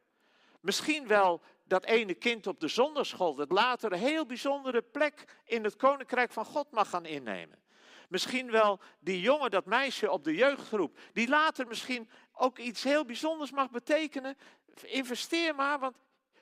Misschien 0.60 1.08
wel 1.08 1.42
dat 1.64 1.86
ene 1.86 2.14
kind 2.14 2.48
op 2.48 2.60
de 2.60 2.68
zonderschool 2.68 3.36
dat 3.36 3.52
later 3.52 3.92
een 3.92 4.00
heel 4.00 4.26
bijzondere 4.26 4.82
plek 4.82 5.42
in 5.46 5.64
het 5.64 5.76
koninkrijk 5.76 6.32
van 6.32 6.46
God 6.46 6.72
mag 6.72 6.90
gaan 6.90 7.06
innemen. 7.06 7.63
Misschien 8.14 8.52
wel 8.52 8.80
die 9.00 9.22
jongen, 9.22 9.52
dat 9.52 9.66
meisje 9.66 10.12
op 10.12 10.24
de 10.24 10.36
jeugdgroep, 10.36 11.00
die 11.14 11.28
later 11.28 11.68
misschien 11.68 12.10
ook 12.32 12.58
iets 12.58 12.84
heel 12.84 13.06
bijzonders 13.06 13.52
mag 13.52 13.70
betekenen. 13.70 14.38
Investeer 14.82 15.56
maar, 15.56 15.80
want 15.80 15.96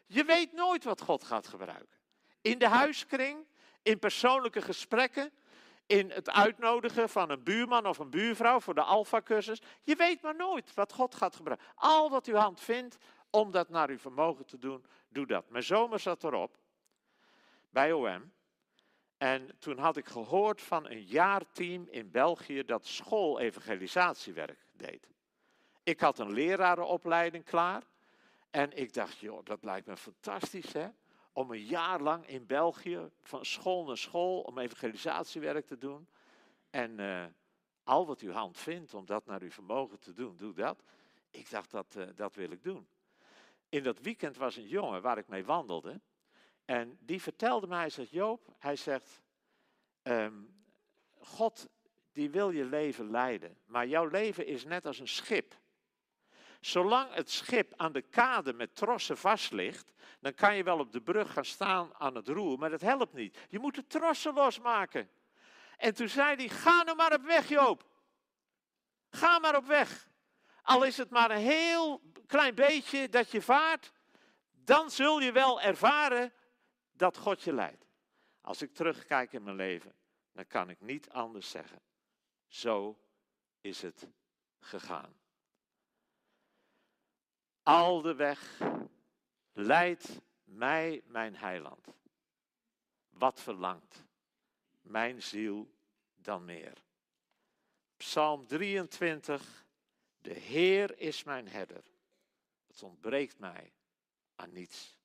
je 0.05 0.23
weet 0.23 0.53
nooit 0.53 0.83
wat 0.83 1.01
God 1.01 1.23
gaat 1.23 1.47
gebruiken. 1.47 1.97
In 2.41 2.57
de 2.57 2.67
huiskring, 2.67 3.45
in 3.81 3.99
persoonlijke 3.99 4.61
gesprekken, 4.61 5.31
in 5.85 6.09
het 6.09 6.29
uitnodigen 6.29 7.09
van 7.09 7.29
een 7.29 7.43
buurman 7.43 7.85
of 7.85 7.97
een 7.97 8.09
buurvrouw 8.09 8.59
voor 8.59 8.75
de 8.75 8.83
Alpha-cursus. 8.83 9.61
Je 9.81 9.95
weet 9.95 10.21
maar 10.21 10.35
nooit 10.35 10.73
wat 10.73 10.93
God 10.93 11.15
gaat 11.15 11.35
gebruiken. 11.35 11.67
Al 11.75 12.09
wat 12.09 12.25
uw 12.25 12.35
hand 12.35 12.59
vindt 12.59 12.97
om 13.29 13.51
dat 13.51 13.69
naar 13.69 13.89
uw 13.89 13.99
vermogen 13.99 14.45
te 14.45 14.57
doen, 14.57 14.85
doe 15.09 15.25
dat. 15.25 15.49
Mijn 15.49 15.63
zomer 15.63 15.99
zat 15.99 16.23
erop, 16.23 16.57
bij 17.69 17.91
OM. 17.91 18.31
En 19.21 19.49
toen 19.59 19.77
had 19.77 19.97
ik 19.97 20.05
gehoord 20.05 20.61
van 20.61 20.89
een 20.89 21.03
jaarteam 21.03 21.87
in 21.89 22.11
België 22.11 22.63
dat 22.63 22.85
school-evangelisatiewerk 22.85 24.65
deed. 24.71 25.07
Ik 25.83 25.99
had 25.99 26.19
een 26.19 26.33
lerarenopleiding 26.33 27.45
klaar. 27.45 27.83
En 28.49 28.77
ik 28.77 28.93
dacht, 28.93 29.17
joh, 29.17 29.45
dat 29.45 29.63
lijkt 29.63 29.87
me 29.87 29.97
fantastisch, 29.97 30.73
hè? 30.73 30.87
Om 31.31 31.51
een 31.51 31.63
jaar 31.63 32.01
lang 32.01 32.27
in 32.27 32.45
België, 32.45 33.09
van 33.21 33.45
school 33.45 33.85
naar 33.85 33.97
school, 33.97 34.41
om 34.41 34.57
evangelisatiewerk 34.57 35.65
te 35.65 35.77
doen. 35.77 36.07
En 36.69 36.99
uh, 36.99 37.25
al 37.83 38.05
wat 38.05 38.19
uw 38.19 38.31
hand 38.31 38.57
vindt 38.57 38.93
om 38.93 39.05
dat 39.05 39.25
naar 39.25 39.41
uw 39.41 39.51
vermogen 39.51 39.99
te 39.99 40.13
doen, 40.13 40.37
doe 40.37 40.53
dat. 40.53 40.83
Ik 41.31 41.49
dacht, 41.49 41.71
dat, 41.71 41.95
uh, 41.97 42.03
dat 42.15 42.35
wil 42.35 42.51
ik 42.51 42.63
doen. 42.63 42.87
In 43.69 43.83
dat 43.83 43.99
weekend 43.99 44.37
was 44.37 44.55
een 44.55 44.67
jongen 44.67 45.01
waar 45.01 45.17
ik 45.17 45.27
mee 45.27 45.45
wandelde. 45.45 45.99
En 46.65 46.97
die 46.99 47.21
vertelde 47.21 47.67
mij, 47.67 47.79
hij 47.79 47.89
zegt, 47.89 48.11
Joop, 48.11 48.55
hij 48.59 48.75
zegt, 48.75 49.21
um, 50.03 50.63
God 51.19 51.69
die 52.13 52.29
wil 52.29 52.49
je 52.49 52.65
leven 52.65 53.11
leiden. 53.11 53.57
Maar 53.65 53.87
jouw 53.87 54.05
leven 54.05 54.45
is 54.45 54.65
net 54.65 54.85
als 54.85 54.99
een 54.99 55.07
schip. 55.07 55.59
Zolang 56.59 57.13
het 57.13 57.29
schip 57.29 57.73
aan 57.75 57.91
de 57.91 58.01
kade 58.01 58.53
met 58.53 58.75
trossen 58.75 59.17
vast 59.17 59.51
ligt, 59.51 59.93
dan 60.19 60.33
kan 60.33 60.55
je 60.55 60.63
wel 60.63 60.79
op 60.79 60.91
de 60.91 61.01
brug 61.01 61.33
gaan 61.33 61.45
staan 61.45 61.89
aan 61.97 62.15
het 62.15 62.27
roer, 62.27 62.59
maar 62.59 62.69
dat 62.69 62.81
helpt 62.81 63.13
niet. 63.13 63.37
Je 63.49 63.59
moet 63.59 63.75
de 63.75 63.87
trossen 63.87 64.33
losmaken. 64.33 65.09
En 65.77 65.93
toen 65.93 66.09
zei 66.09 66.35
hij, 66.35 66.49
ga 66.49 66.83
nou 66.83 66.97
maar 66.97 67.13
op 67.13 67.23
weg 67.23 67.49
Joop. 67.49 67.85
Ga 69.09 69.39
maar 69.39 69.57
op 69.57 69.65
weg. 69.65 70.09
Al 70.61 70.83
is 70.83 70.97
het 70.97 71.09
maar 71.09 71.31
een 71.31 71.37
heel 71.37 72.01
klein 72.27 72.55
beetje 72.55 73.09
dat 73.09 73.31
je 73.31 73.41
vaart, 73.41 73.91
dan 74.51 74.91
zul 74.91 75.19
je 75.19 75.31
wel 75.31 75.61
ervaren 75.61 76.33
dat 77.01 77.17
God 77.17 77.41
je 77.41 77.53
leidt. 77.53 77.85
Als 78.41 78.61
ik 78.61 78.73
terugkijk 78.73 79.33
in 79.33 79.43
mijn 79.43 79.55
leven, 79.55 79.95
dan 80.31 80.47
kan 80.47 80.69
ik 80.69 80.81
niet 80.81 81.09
anders 81.09 81.49
zeggen. 81.49 81.81
Zo 82.47 82.99
is 83.61 83.81
het 83.81 84.07
gegaan. 84.59 85.19
Al 87.63 88.01
de 88.01 88.15
weg 88.15 88.59
leidt 89.51 90.21
mij 90.43 91.01
mijn 91.05 91.35
heiland. 91.35 91.87
Wat 93.09 93.41
verlangt 93.41 94.05
mijn 94.81 95.21
ziel 95.23 95.71
dan 96.15 96.45
meer? 96.45 96.83
Psalm 97.97 98.47
23. 98.47 99.65
De 100.17 100.33
Heer 100.33 100.97
is 100.97 101.23
mijn 101.23 101.47
herder. 101.47 101.83
Het 102.67 102.83
ontbreekt 102.83 103.39
mij 103.39 103.73
aan 104.35 104.51
niets. 104.51 105.00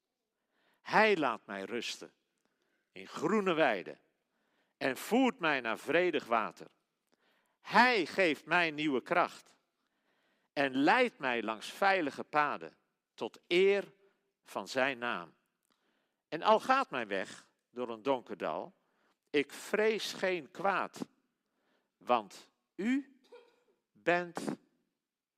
Hij 0.86 1.16
laat 1.16 1.46
mij 1.46 1.64
rusten 1.64 2.12
in 2.92 3.06
groene 3.06 3.52
weiden 3.52 3.98
en 4.76 4.96
voert 4.96 5.38
mij 5.38 5.60
naar 5.60 5.78
vredig 5.78 6.24
water. 6.24 6.66
Hij 7.60 8.06
geeft 8.06 8.44
mij 8.44 8.70
nieuwe 8.70 9.02
kracht 9.02 9.54
en 10.52 10.76
leidt 10.76 11.18
mij 11.18 11.42
langs 11.42 11.72
veilige 11.72 12.24
paden 12.24 12.76
tot 13.14 13.40
eer 13.46 13.92
van 14.44 14.68
zijn 14.68 14.98
naam. 14.98 15.34
En 16.28 16.42
al 16.42 16.60
gaat 16.60 16.90
mijn 16.90 17.08
weg 17.08 17.46
door 17.70 17.88
een 17.88 18.02
donker 18.02 18.36
dal, 18.36 18.74
ik 19.30 19.52
vrees 19.52 20.12
geen 20.12 20.50
kwaad, 20.50 21.06
want 21.96 22.48
u 22.74 23.18
bent 23.92 24.44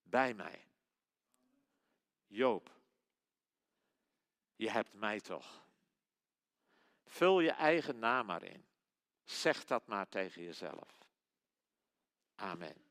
bij 0.02 0.34
mij. 0.34 0.66
Joop, 2.26 2.77
je 4.58 4.70
hebt 4.70 4.92
mij 4.92 5.20
toch. 5.20 5.66
Vul 7.04 7.40
je 7.40 7.50
eigen 7.50 7.98
naam 7.98 8.26
maar 8.26 8.42
in. 8.42 8.66
Zeg 9.24 9.64
dat 9.64 9.86
maar 9.86 10.08
tegen 10.08 10.42
jezelf. 10.42 11.06
Amen. 12.34 12.87